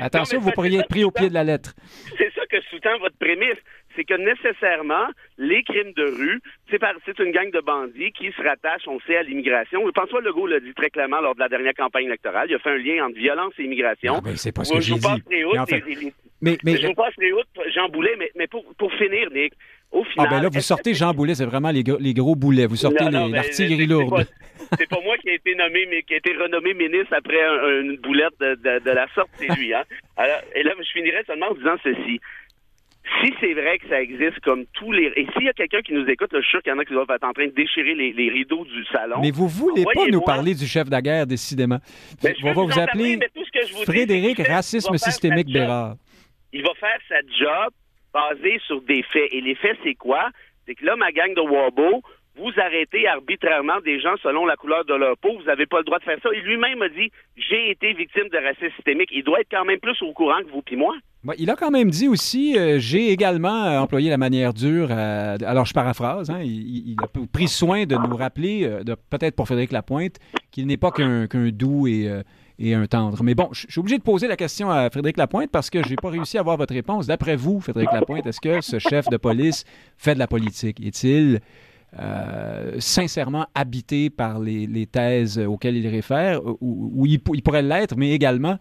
[0.00, 1.74] attention, vous pourriez être pris au pied de la lettre.
[2.16, 3.58] C'est ça que sous-tend votre prémisse
[3.98, 6.40] c'est que nécessairement, les crimes de rue,
[6.70, 9.80] c'est, une gang de bandits qui se rattachent, on sait, à l'immigration.
[9.94, 12.46] François Legault l'a dit très clairement lors de la dernière campagne électorale.
[12.48, 14.20] Il a fait un lien entre violence et immigration.
[14.22, 16.12] Ben, c'est pas ce que j'ai dit.
[16.40, 19.54] mais, mais, je vous passe les routes, Jean Boulet, mais, pour, finir, Nick,
[19.90, 20.26] au final...
[20.28, 21.82] Ah ben là, vous sortez Jean Boulet, c'est vraiment les,
[22.14, 22.66] gros boulets.
[22.66, 24.26] Vous sortez l'artillerie lourde.
[24.78, 27.40] C'est pas, moi qui ai été nommé, mais qui a été renommé ministre après
[27.80, 29.74] une boulette de, la sorte, c'est lui.
[29.74, 29.82] Hein?
[30.54, 32.20] et là, je finirais seulement en disant ceci
[33.20, 35.12] si c'est vrai que ça existe comme tous les...
[35.16, 36.84] Et s'il y a quelqu'un qui nous écoute, je suis sûr qu'il y en a
[36.84, 39.20] qui doivent être en train de déchirer les, rideaux du salon.
[39.20, 41.78] Mais vous voulez pas nous parler du chef de la guerre, décidément.
[42.22, 43.18] Ben, on va vous, appeler
[43.84, 45.94] Frédéric Racisme Systémique Bérard.
[46.52, 47.72] Il va faire sa job
[48.12, 49.28] basé sur des faits.
[49.32, 50.30] Et les faits, c'est quoi?
[50.66, 52.02] C'est que là, ma gang de Wabo,
[52.36, 55.84] vous arrêtez arbitrairement des gens selon la couleur de leur peau, vous n'avez pas le
[55.84, 56.28] droit de faire ça.
[56.32, 59.10] Et lui-même a dit, j'ai été victime de racisme systémique.
[59.12, 60.94] Il doit être quand même plus au courant que vous puis moi.
[61.38, 64.90] Il a quand même dit aussi, euh, j'ai également euh, employé la manière dure.
[64.90, 69.72] alors, je paraphrase, hein, il, a pris soin de nous rappeler, euh, peut-être pour Frédéric
[69.72, 70.16] Lapointe,
[70.50, 72.08] qu'il n'est pas qu'un doux et,
[72.60, 73.22] un tendre.
[73.22, 75.90] Mais bon, je suis obligé de poser la question à Frédéric Lapointe parce que je
[75.90, 77.06] n'ai pas réussi à avoir votre réponse.
[77.06, 79.64] D'après vous, Frédéric Lapointe, est-ce que ce chef de police
[79.96, 80.84] fait de la politique?
[80.84, 81.40] Est-il
[81.98, 88.58] euh, sincèrement habité par les, thèses auxquelles il réfère, ou, il, pourrait l'être, mais également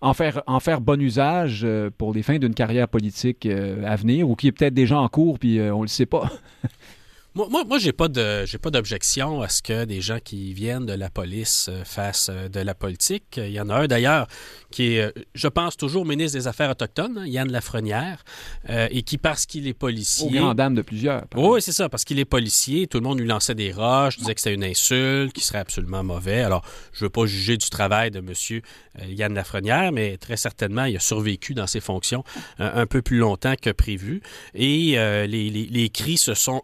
[0.00, 3.96] en faire, en faire bon usage euh, pour les fins d'une carrière politique euh, à
[3.96, 6.30] venir, ou qui est peut-être déjà en cours, puis on ne le sait pas.
[7.46, 10.86] Moi, moi, j'ai pas de, j'ai pas d'objection à ce que des gens qui viennent
[10.86, 13.36] de la police fassent de la politique.
[13.36, 14.26] Il y en a un d'ailleurs
[14.70, 18.24] qui est, je pense, toujours ministre des Affaires autochtones, hein, Yann Lafrenière,
[18.68, 20.26] euh, et qui, parce qu'il est policier...
[20.26, 21.24] Au grand dame de plusieurs.
[21.36, 24.34] Oui, c'est ça, parce qu'il est policier, tout le monde lui lançait des roches, disait
[24.34, 26.42] que c'était une insulte, qu'il serait absolument mauvais.
[26.42, 28.28] Alors, je veux pas juger du travail de M.
[28.28, 32.24] Euh, Yann Lafrenière, mais très certainement, il a survécu dans ses fonctions
[32.60, 34.22] euh, un peu plus longtemps que prévu.
[34.54, 36.62] Et les, les, les, cris se sont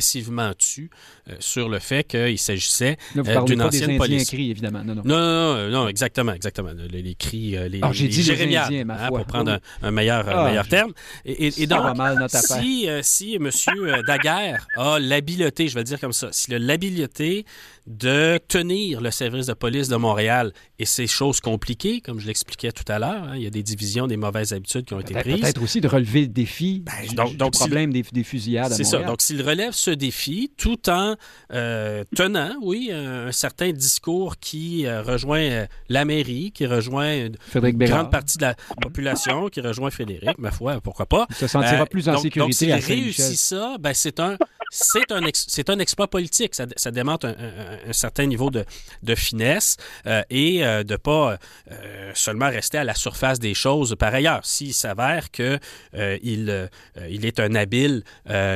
[0.00, 0.90] progressivement tus
[1.38, 4.32] sur le fait qu'il s'agissait d'une ancienne police.
[4.32, 4.82] évidemment.
[4.84, 5.02] Non non.
[5.04, 6.70] non, non, exactement, exactement.
[6.90, 10.66] Les, cris euh, les, Alors, j'ai dit Jérémia, hein, pour prendre un, meilleur, ah, meilleur
[10.66, 10.92] terme.
[11.24, 11.80] Et, donc,
[12.28, 13.50] si, euh, si M.
[14.06, 17.44] Daguerre a l'habileté, je vais le dire comme ça, s'il a l'habileté
[17.86, 20.52] de tenir le service de police de Montréal.
[20.78, 23.24] Et c'est chose compliquée, comme je l'expliquais tout à l'heure.
[23.24, 23.32] Hein.
[23.36, 25.40] Il y a des divisions, des mauvaises habitudes qui ont été prises.
[25.40, 29.02] Peut-être aussi de relever le défi ben, donc, du, problème des, fusillades C'est ça.
[29.02, 31.16] Donc, s'il relève ce défi tout en
[31.52, 37.36] euh, tenant, oui, un, certain discours qui euh, rejoint euh, la mairie, qui rejoint une
[37.54, 41.26] grande partie de la population, qui rejoint Frédéric, ma foi, pourquoi pas.
[41.30, 42.40] Il se sentira plus en sécurité.
[42.40, 44.36] Donc, s'il réussit ça, ben, c'est un
[44.70, 46.54] c'est un, c'est un exploit politique.
[46.54, 47.34] Ça, ça démontre un,
[47.88, 48.64] un, certain niveau de,
[49.02, 51.38] de finesse euh, et euh, de pas
[51.70, 53.96] euh, seulement rester à la surface des choses.
[53.98, 55.58] Par ailleurs, s'il s'avère que
[55.94, 56.70] euh, il,
[57.08, 58.04] il est un habile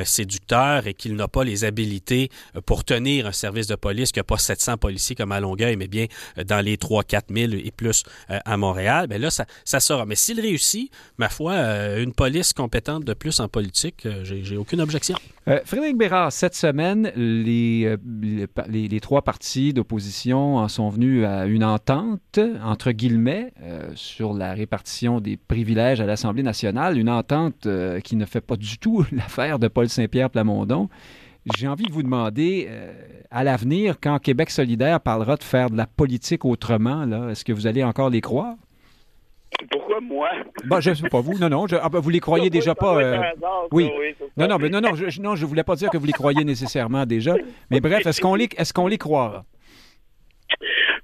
[0.04, 2.30] séducteur et qu'il n'a pas les habilités
[2.64, 5.76] pour tenir un service de police, qu'il n'y a pas 700 policiers comme à Longueuil,
[5.76, 6.06] mais bien
[6.46, 10.06] dans les 3-4 000 et plus à Montréal, ben là, ça, ça sera.
[10.06, 11.56] Mais s'il réussit, ma foi,
[11.98, 15.16] une police compétente de plus en politique, j'ai aucune objection.
[15.64, 15.96] Frédéric
[16.30, 17.96] Cette semaine, les,
[18.68, 24.52] les, trois partis d'opposition en sont venus à une entente, entre guillemets, euh, sur la
[24.52, 29.04] répartition des privilèges à l'Assemblée nationale, une entente euh, qui ne fait pas du tout
[29.12, 30.88] l'affaire de Paul Saint-Pierre Plamondon.
[31.56, 32.92] J'ai envie de vous demander, euh,
[33.30, 37.66] à l'avenir, quand Québec solidaire parlera de faire de la politique autrement, est-ce que vous
[37.66, 38.56] allez encore les croire?
[39.70, 40.30] Pourquoi moi?
[40.64, 41.38] Bah, je ne sais pas vous.
[41.38, 41.66] Non, non.
[41.66, 42.96] Je, ah, ben, vous les croyez déjà pas.
[42.96, 43.18] Euh,
[43.72, 43.90] oui.
[44.36, 46.44] Non, non, mais non, non, je, non, je voulais pas dire que vous les croyez
[46.44, 47.34] nécessairement déjà.
[47.70, 49.44] Mais bref, est-ce qu'on les, est-ce qu'on les croira?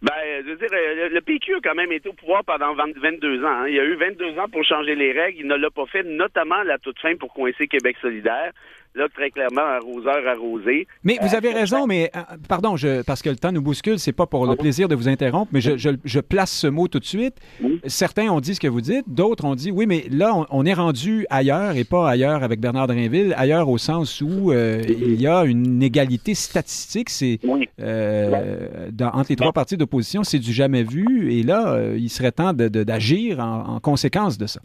[0.03, 0.13] Ben,
[0.45, 3.49] je veux dire, euh, le PQ a quand même été au pouvoir pendant 22 ans.
[3.49, 3.69] Hein.
[3.69, 5.41] Il y a eu 22 ans pour changer les règles.
[5.41, 8.53] Il ne l'a pas fait, notamment à la toute fin pour coincer Québec solidaire.
[8.97, 10.89] Là, très clairement, arroseur arrosé.
[11.05, 14.01] Mais vous avez euh, raison, mais euh, pardon, je, parce que le temps nous bouscule,
[14.01, 16.89] c'est pas pour le ah plaisir de vous interrompre, mais je, je, place ce mot
[16.89, 17.37] tout de suite.
[17.87, 20.75] Certains ont dit ce que vous dites, d'autres ont dit oui, mais là, on, est
[20.75, 25.27] rendu ailleurs et pas ailleurs avec Bernard Drinville, ailleurs au sens où euh, il y
[25.29, 31.45] a une égalité statistique, c'est entre les trois partis d'opposition, c'est du jamais vu, et
[31.45, 34.61] là, il serait temps d'agir en conséquence de ça.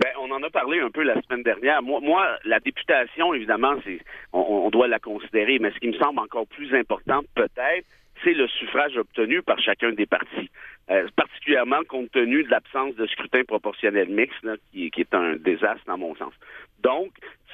[0.00, 1.82] Ben, on en a parlé un peu la semaine dernière.
[1.82, 3.98] Moi, la députation, évidemment, c'est
[4.32, 7.86] on, doit la considérer, mais ce qui me semble encore plus important, peut-être,
[8.24, 10.50] c'est le suffrage obtenu par chacun des partis.
[10.90, 15.98] Euh, particulièrement compte tenu de l'absence de scrutin proportionnel mixte, qui, est un désastre dans
[15.98, 16.32] mon sens.
[16.82, 17.10] Donc,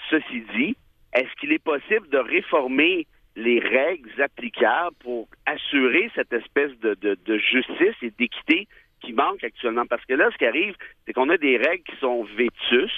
[0.08, 0.76] ceci dit,
[1.14, 7.96] est-ce qu'il est possible de réformer les règles applicables pour assurer cette espèce de justice
[8.02, 8.68] et d'équité
[9.00, 9.84] qui manque actuellement.
[9.88, 10.74] Parce que là, ce qui arrive,
[11.06, 12.92] c'est qu'on a des règles qui sont vétus,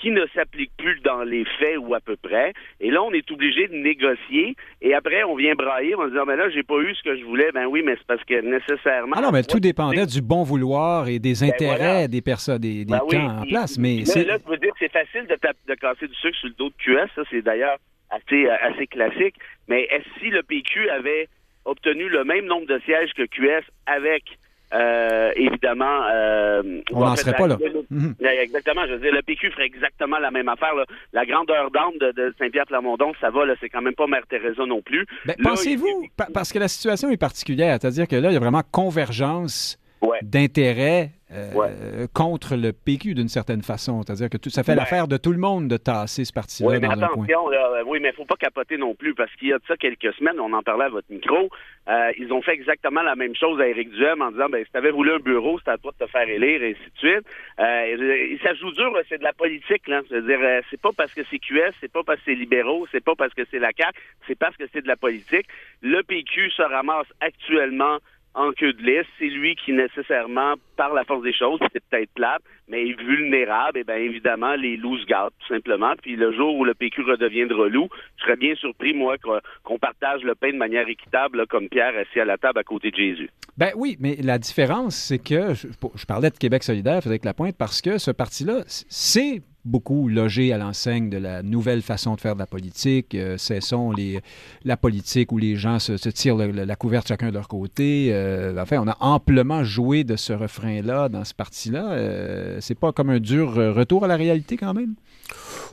[0.00, 2.52] qui ne s'appliquent plus dans les faits ou à peu près.
[2.80, 4.56] Et là, on est obligé de négocier.
[4.80, 7.16] Et après, on vient brailler, se dit, ah, ben là, j'ai pas eu ce que
[7.18, 7.50] je voulais.
[7.52, 9.14] Ben oui, mais c'est parce que nécessairement.
[9.16, 12.84] Ah non, mais tout dépendait du bon vouloir et des ben intérêts des personnes, des,
[12.84, 13.78] des ben camps en place.
[13.78, 15.36] Mais là, là, tu veux dire que c'est facile de,
[15.68, 17.10] de casser du sucre sur le dos de QS.
[17.14, 17.76] Ça, c'est d'ailleurs
[18.10, 19.36] assez, euh, assez classique.
[19.68, 21.28] Mais est-ce si le PQ avait
[21.66, 24.24] obtenu le même nombre de sièges que QS avec
[24.72, 26.62] euh, évidemment, euh,
[26.92, 27.58] on n'en serait pas là.
[27.90, 28.14] Mhm.
[28.20, 28.86] Exactement.
[28.86, 30.72] Je veux dire, le PQ ferait exactement la même affaire.
[31.12, 33.46] La grandeur d'âme de, Saint-Pierre-Plamondon, ça va.
[33.46, 35.06] Là, c'est quand même pas Mère Teresa non plus.
[35.26, 38.62] Ben, pensez-vous, parce que la situation est particulière, c'est-à-dire que là, il y a vraiment
[38.70, 39.78] convergence
[40.22, 44.02] d'intérêt euh, contre le PQ d'une certaine façon.
[44.02, 46.86] C'est-à-dire que tout, ça fait l'affaire de tout le monde de tasser ce parti-là mais
[46.86, 47.50] attention,
[47.86, 49.76] oui, mais il ne faut pas capoter non plus parce qu'il y a de ça
[49.76, 51.48] quelques semaines, on en parlait à votre micro,
[51.88, 54.70] euh, ils ont fait exactement la même chose à Éric Duhem en disant ben, si
[54.70, 56.98] tu avais voulu un bureau, c'était à toi de te faire élire et ainsi de
[56.98, 57.26] suite.
[57.58, 59.88] Euh, ça joue dur, c'est de la politique.
[59.88, 60.02] Là.
[60.08, 63.04] C'est-à-dire, euh, c'est pas parce que c'est QS, c'est pas parce que c'est libéraux, c'est
[63.04, 65.46] pas parce que c'est la CAQ, c'est parce que c'est de la politique.
[65.82, 67.98] Le PQ se ramasse actuellement
[68.34, 69.08] en queue de liste.
[69.18, 73.78] C'est lui qui, nécessairement, par la force des choses, c'est peut-être plate, mais est vulnérable,
[73.78, 75.94] et bien évidemment, les loups se gardent, tout simplement.
[76.00, 79.16] Puis le jour où le PQ redeviendra loup, je serais bien surpris, moi,
[79.62, 82.90] qu'on partage le pain de manière équitable, comme Pierre assis à la table à côté
[82.90, 83.30] de Jésus.
[83.56, 87.82] Ben oui, mais la différence, c'est que je, parlais de Québec solidaire, Frédéric Lapointe, parce
[87.82, 92.40] que ce parti-là, c'est beaucoup logé à l'enseigne de la nouvelle façon de faire de
[92.40, 93.14] la politique.
[93.14, 94.20] Euh, cessons les,
[94.64, 98.08] la politique où les gens se, tirent la couverte chacun de leur côté.
[98.12, 101.92] Euh, enfin, on a amplement joué de ce refrain-là dans ce parti-là.
[101.92, 104.94] Euh, c'est pas comme un dur retour à la réalité quand même?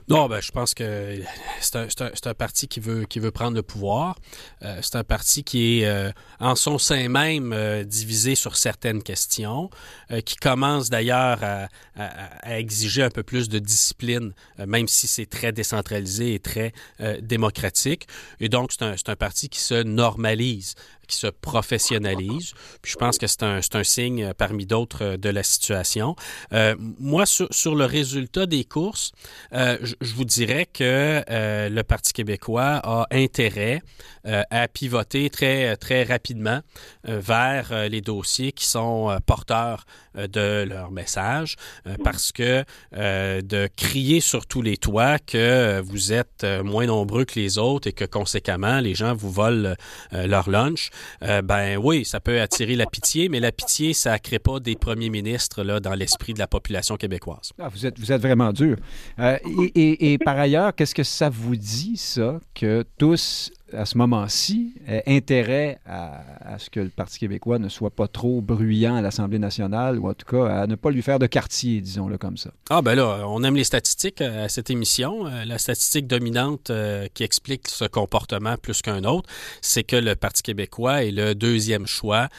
[0.10, 1.20] Non, ben, je pense que
[1.60, 4.18] c'est un, un, un, parti qui veut, qui veut prendre le pouvoir.
[4.64, 9.03] Euh, c'est un parti qui est euh, en son sein même euh, divisé sur certaines
[9.03, 9.70] questions,
[10.24, 14.34] qui commence d'ailleurs à, à, exiger un peu plus de discipline,
[14.66, 16.72] même si c'est très décentralisé et très
[17.22, 18.08] démocratique.
[18.39, 20.76] Et donc, c'est un, un parti qui se normalise
[21.08, 22.53] qui se professionnalise.
[22.82, 26.16] Puis je pense que c'est un, un signe parmi d'autres de la situation.
[26.53, 29.12] Euh, moi, sur, sur, le résultat des courses,
[29.53, 33.82] euh, je vous dirais que euh, le Parti québécois a intérêt
[34.26, 36.60] euh, à pivoter très, très rapidement
[37.03, 39.86] vers les dossiers qui sont porteurs
[40.16, 41.55] de leur message
[42.03, 47.58] parce que de crier sur tous les toits que vous êtes moins nombreux que les
[47.58, 49.74] autres et que conséquemment les gens vous volent
[50.12, 50.89] leur lunch,
[51.24, 54.60] euh, ben oui, ça peut attirer la pitié, mais la pitié, ça ne crée pas
[54.60, 57.52] des premiers ministres là, dans l'esprit de la population québécoise.
[57.60, 58.78] Ah, vous, êtes, vous êtes vraiment dur.
[59.20, 59.38] Euh,
[59.76, 64.74] et, et, par ailleurs, qu'est-ce que ça vous dit, ça, que tous à ce moment-ci,
[64.88, 69.39] euh, intérêt à, ce que le Parti québécois ne soit pas trop bruyant à l'Assemblée
[69.39, 72.51] nationale, ou en tout cas à ne pas lui faire de quartier, disons-le comme ça.
[72.70, 75.28] Ah ben là, on aime les statistiques euh, à cette émission.
[75.28, 76.72] Euh, la statistique dominante
[77.13, 79.30] qui explique ce comportement plus qu'un autre,
[79.61, 82.30] c'est que le Parti québécois est le deuxième choix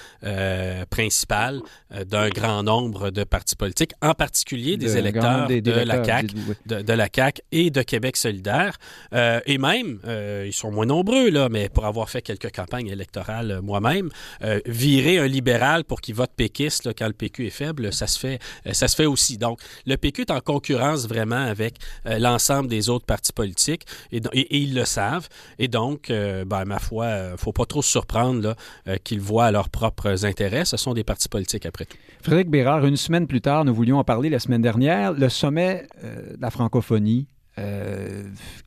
[0.90, 1.60] principal
[2.06, 6.34] d'un grand nombre de partis politiques, en particulier des électeurs, de, la CAQ,
[6.66, 8.78] de, de, la CAQ et de Québec solidaire.
[9.12, 10.00] et même,
[10.44, 14.10] ils sont moins nombreux là, mais pour avoir fait quelques campagnes électorales euh, moi-même,
[14.42, 18.18] euh, virer un libéral pour qu'il vote péquiste quand le PQ est faible, ça se
[18.18, 19.38] fait, euh, ça se fait aussi.
[19.38, 24.74] Donc, le PQ est en concurrence vraiment avec l'ensemble des autres partis politiques et, ils
[24.74, 25.28] le savent.
[25.58, 28.56] Et donc, ben, ma foi, faut pas trop se surprendre
[29.04, 30.64] qu'ils voient leurs propres intérêts.
[30.64, 31.96] Ce sont des partis politiques après tout.
[32.22, 35.86] Frédéric Bérard, une semaine plus tard, nous voulions en parler la semaine dernière, le sommet
[36.02, 37.26] de la francophonie
[37.58, 38.22] euh,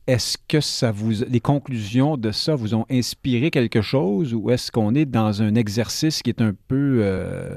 [0.07, 4.71] est-ce que ça vous, les conclusions de ça vous ont inspiré quelque chose ou est-ce
[4.71, 7.55] qu'on est dans un exercice qui est un peu euh,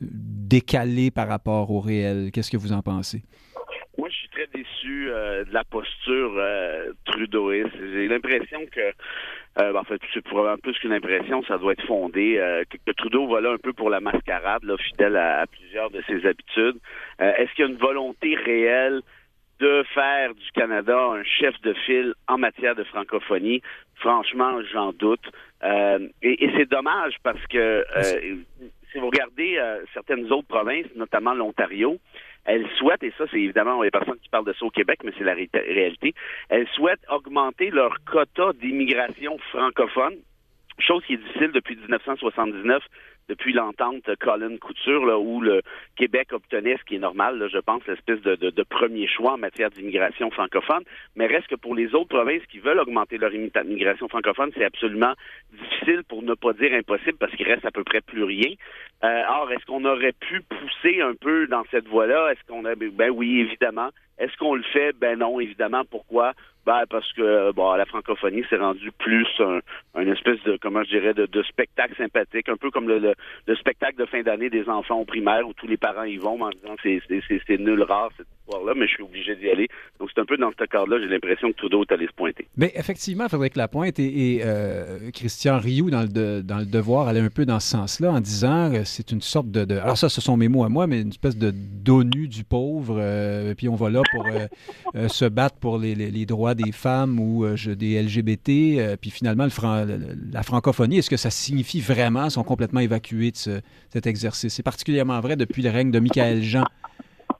[0.00, 2.30] décalé par rapport au réel?
[2.32, 3.22] Qu'est-ce que vous en pensez?
[3.96, 6.40] Moi, je suis très déçu euh, de la posture
[7.04, 7.74] trudeauiste.
[7.80, 8.92] J'ai l'impression que,
[9.56, 13.40] ben, en fait, c'est probablement plus qu'une impression, ça doit être fondé, que, Trudeau va
[13.40, 16.76] là un peu pour la mascarade, fidèle à plusieurs de ses habitudes.
[17.18, 19.02] Est-ce qu'il y a une volonté réelle
[19.60, 23.62] de faire du Canada un chef de file en matière de francophonie,
[23.96, 25.24] franchement, j'en doute.
[25.64, 28.36] Euh, et, c'est dommage parce que euh,
[28.92, 31.98] si vous regardez euh, certaines autres provinces, notamment l'Ontario,
[32.44, 35.12] elles souhaitent, et ça c'est évidemment les personnes qui parlent de ça au Québec, mais
[35.18, 36.14] c'est la réalité,
[36.48, 40.16] elles souhaitent augmenter leur quota d'immigration francophone,
[40.78, 42.82] chose qui est difficile depuis 1979
[43.28, 45.62] depuis l'entente Colin Couture, là, où le
[45.96, 49.38] Québec obtenait, ce qui est normal, là, je pense, l'espèce de, de, premier choix en
[49.38, 50.82] matière d'immigration francophone.
[51.16, 55.14] Mais reste que pour les autres provinces qui veulent augmenter leur immigration francophone, c'est absolument
[55.52, 58.52] difficile, pour ne pas dire impossible, parce qu'il reste à peu près plus rien.
[59.04, 62.32] Euh, or, est-ce qu'on aurait pu pousser un peu dans cette voie-là?
[62.32, 62.74] Est-ce qu'on a...
[62.74, 63.90] Ben oui, évidemment.
[64.18, 64.92] Est-ce qu'on le fait?
[64.92, 65.84] Ben non, évidemment.
[65.88, 66.32] Pourquoi?
[66.90, 69.26] Parce que bon, la francophonie s'est rendu plus
[69.94, 73.14] un, espèce de, comment je dirais, de, spectacle sympathique, un peu comme le,
[73.46, 76.40] le, spectacle de fin d'année des enfants au primaire où tous les parents y vont
[76.42, 77.00] en disant c'est,
[77.46, 78.10] c'est, nul rare
[78.48, 79.68] histoire-là, mais je suis obligé d'y aller.
[79.98, 82.46] Donc c'est un peu dans ce cadre-là, j'ai l'impression que Trudeau est allé se pointer.
[82.56, 87.30] Mais effectivement, Frédéric Lapointe et, euh, Christian Rioux dans le, dans le devoir allaient un
[87.30, 90.36] peu dans ce sens-là en disant que c'est une sorte de, Alors ça, ce sont
[90.36, 93.90] mes mots à moi, mais une espèce de d'ONU du pauvre, euh, puis on va
[93.90, 98.96] là pour euh, se battre pour les, droits des femmes ou euh, des LGBT, euh,
[99.00, 99.46] puis finalement,
[100.32, 104.54] la francophonie, est-ce que ça signifie vraiment, sont complètement évacués de cet exercice?
[104.54, 106.64] C'est particulièrement vrai depuis le règne de Michael Jean.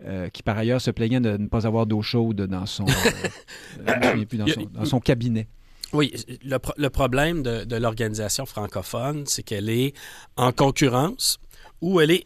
[0.04, 2.84] Euh, qui par ailleurs se plaignait de ne pas avoir d'eau chaude dans son,
[3.84, 5.48] dans, son cabinet.
[5.92, 9.94] Oui, le, problème de, de l'organisation francophone, c'est qu'elle est
[10.36, 11.38] en concurrence
[11.80, 12.24] ou elle est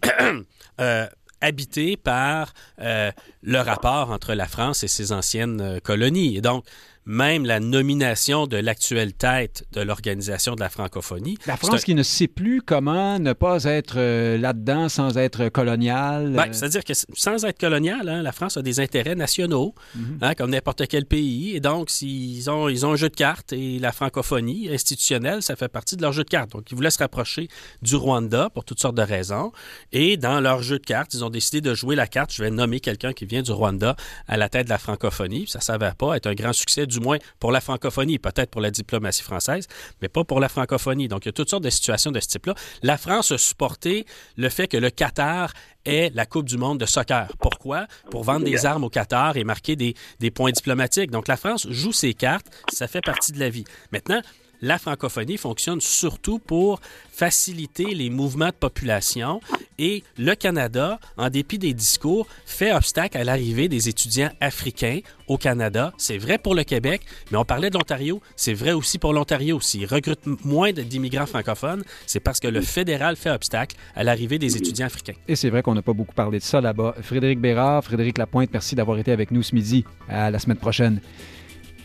[1.42, 3.10] habité par euh,
[3.42, 6.36] le rapport entre la France et ses anciennes euh, colonies.
[6.36, 6.64] Et donc,
[7.04, 11.36] même la nomination de l'actuelle tête de l'Organisation de la francophonie.
[11.46, 16.32] La France qui ne sait plus comment ne pas être euh, là-dedans sans être coloniale.
[16.32, 20.18] Ben, c'est-à-dire que sans être coloniale, hein, la France a des intérêts nationaux, mhm.
[20.22, 21.56] hein, comme n'importe quel pays.
[21.56, 25.56] Et donc, s'ils ont, ils ont un jeu de cartes et la francophonie institutionnelle, ça
[25.56, 26.50] fait partie de leur jeu de cartes.
[26.50, 27.48] Donc, ils voulaient se rapprocher
[27.82, 29.52] du Rwanda pour toutes sortes de raisons.
[29.90, 32.32] Et dans leur jeu de cartes, ils ont décidé de jouer la carte.
[32.32, 33.96] Je vais nommer quelqu'un qui vient du Rwanda
[34.28, 35.46] à la tête de la francophonie.
[35.48, 38.60] Ça ne s'avère pas être un grand succès du moins pour la francophonie, peut-être pour
[38.60, 39.66] la diplomatie française,
[40.00, 41.08] mais pas pour la francophonie.
[41.08, 42.54] Donc, il y a toutes sortes de situations de ce type-là.
[42.82, 45.52] La France a supporté le fait que le Qatar
[45.84, 47.28] ait la Coupe du monde de soccer.
[47.40, 47.86] Pourquoi?
[48.10, 51.10] Pour vendre des armes au Qatar et marquer des, des points diplomatiques.
[51.10, 53.64] Donc, la France joue ses cartes, ça fait partie de la vie.
[53.90, 54.22] Maintenant,
[54.62, 59.40] la francophonie fonctionne surtout pour faciliter les mouvements de population
[59.78, 65.36] et le Canada, en dépit des discours, fait obstacle à l'arrivée des étudiants africains au
[65.36, 65.92] Canada.
[65.98, 69.60] C'est vrai pour le Québec, mais on parlait de l'Ontario, c'est vrai aussi pour l'Ontario.
[69.60, 74.56] S'ils recrutent moins d'immigrants francophones, c'est parce que le fédéral fait obstacle à l'arrivée des
[74.56, 75.14] étudiants africains.
[75.26, 76.94] Et c'est vrai qu'on n'a pas beaucoup parlé de ça là-bas.
[77.02, 79.84] Frédéric Bérard, Frédéric Lapointe, merci d'avoir été avec nous ce midi.
[80.08, 81.00] À la semaine prochaine.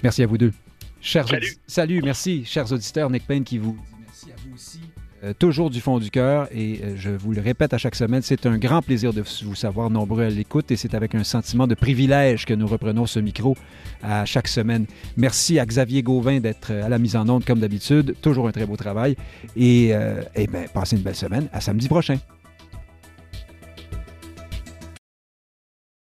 [0.04, 0.52] Merci à vous deux.
[1.02, 1.56] Chers salut.
[1.68, 3.10] salut, merci, chers auditeurs.
[3.10, 4.80] Nick Payne qui vous dit merci à vous aussi.
[5.24, 8.22] Euh, toujours du fond du cœur et euh, je vous le répète à chaque semaine,
[8.22, 11.66] c'est un grand plaisir de vous savoir nombreux à l'écoute et c'est avec un sentiment
[11.66, 13.58] de privilège que nous reprenons ce micro
[14.04, 14.86] à chaque semaine.
[15.16, 18.16] Merci à Xavier Gauvin d'être à la mise en onde comme d'habitude.
[18.22, 19.16] Toujours un très beau travail
[19.56, 19.88] et,
[20.36, 21.50] et ben, passez une belle semaine.
[21.52, 22.18] À samedi prochain.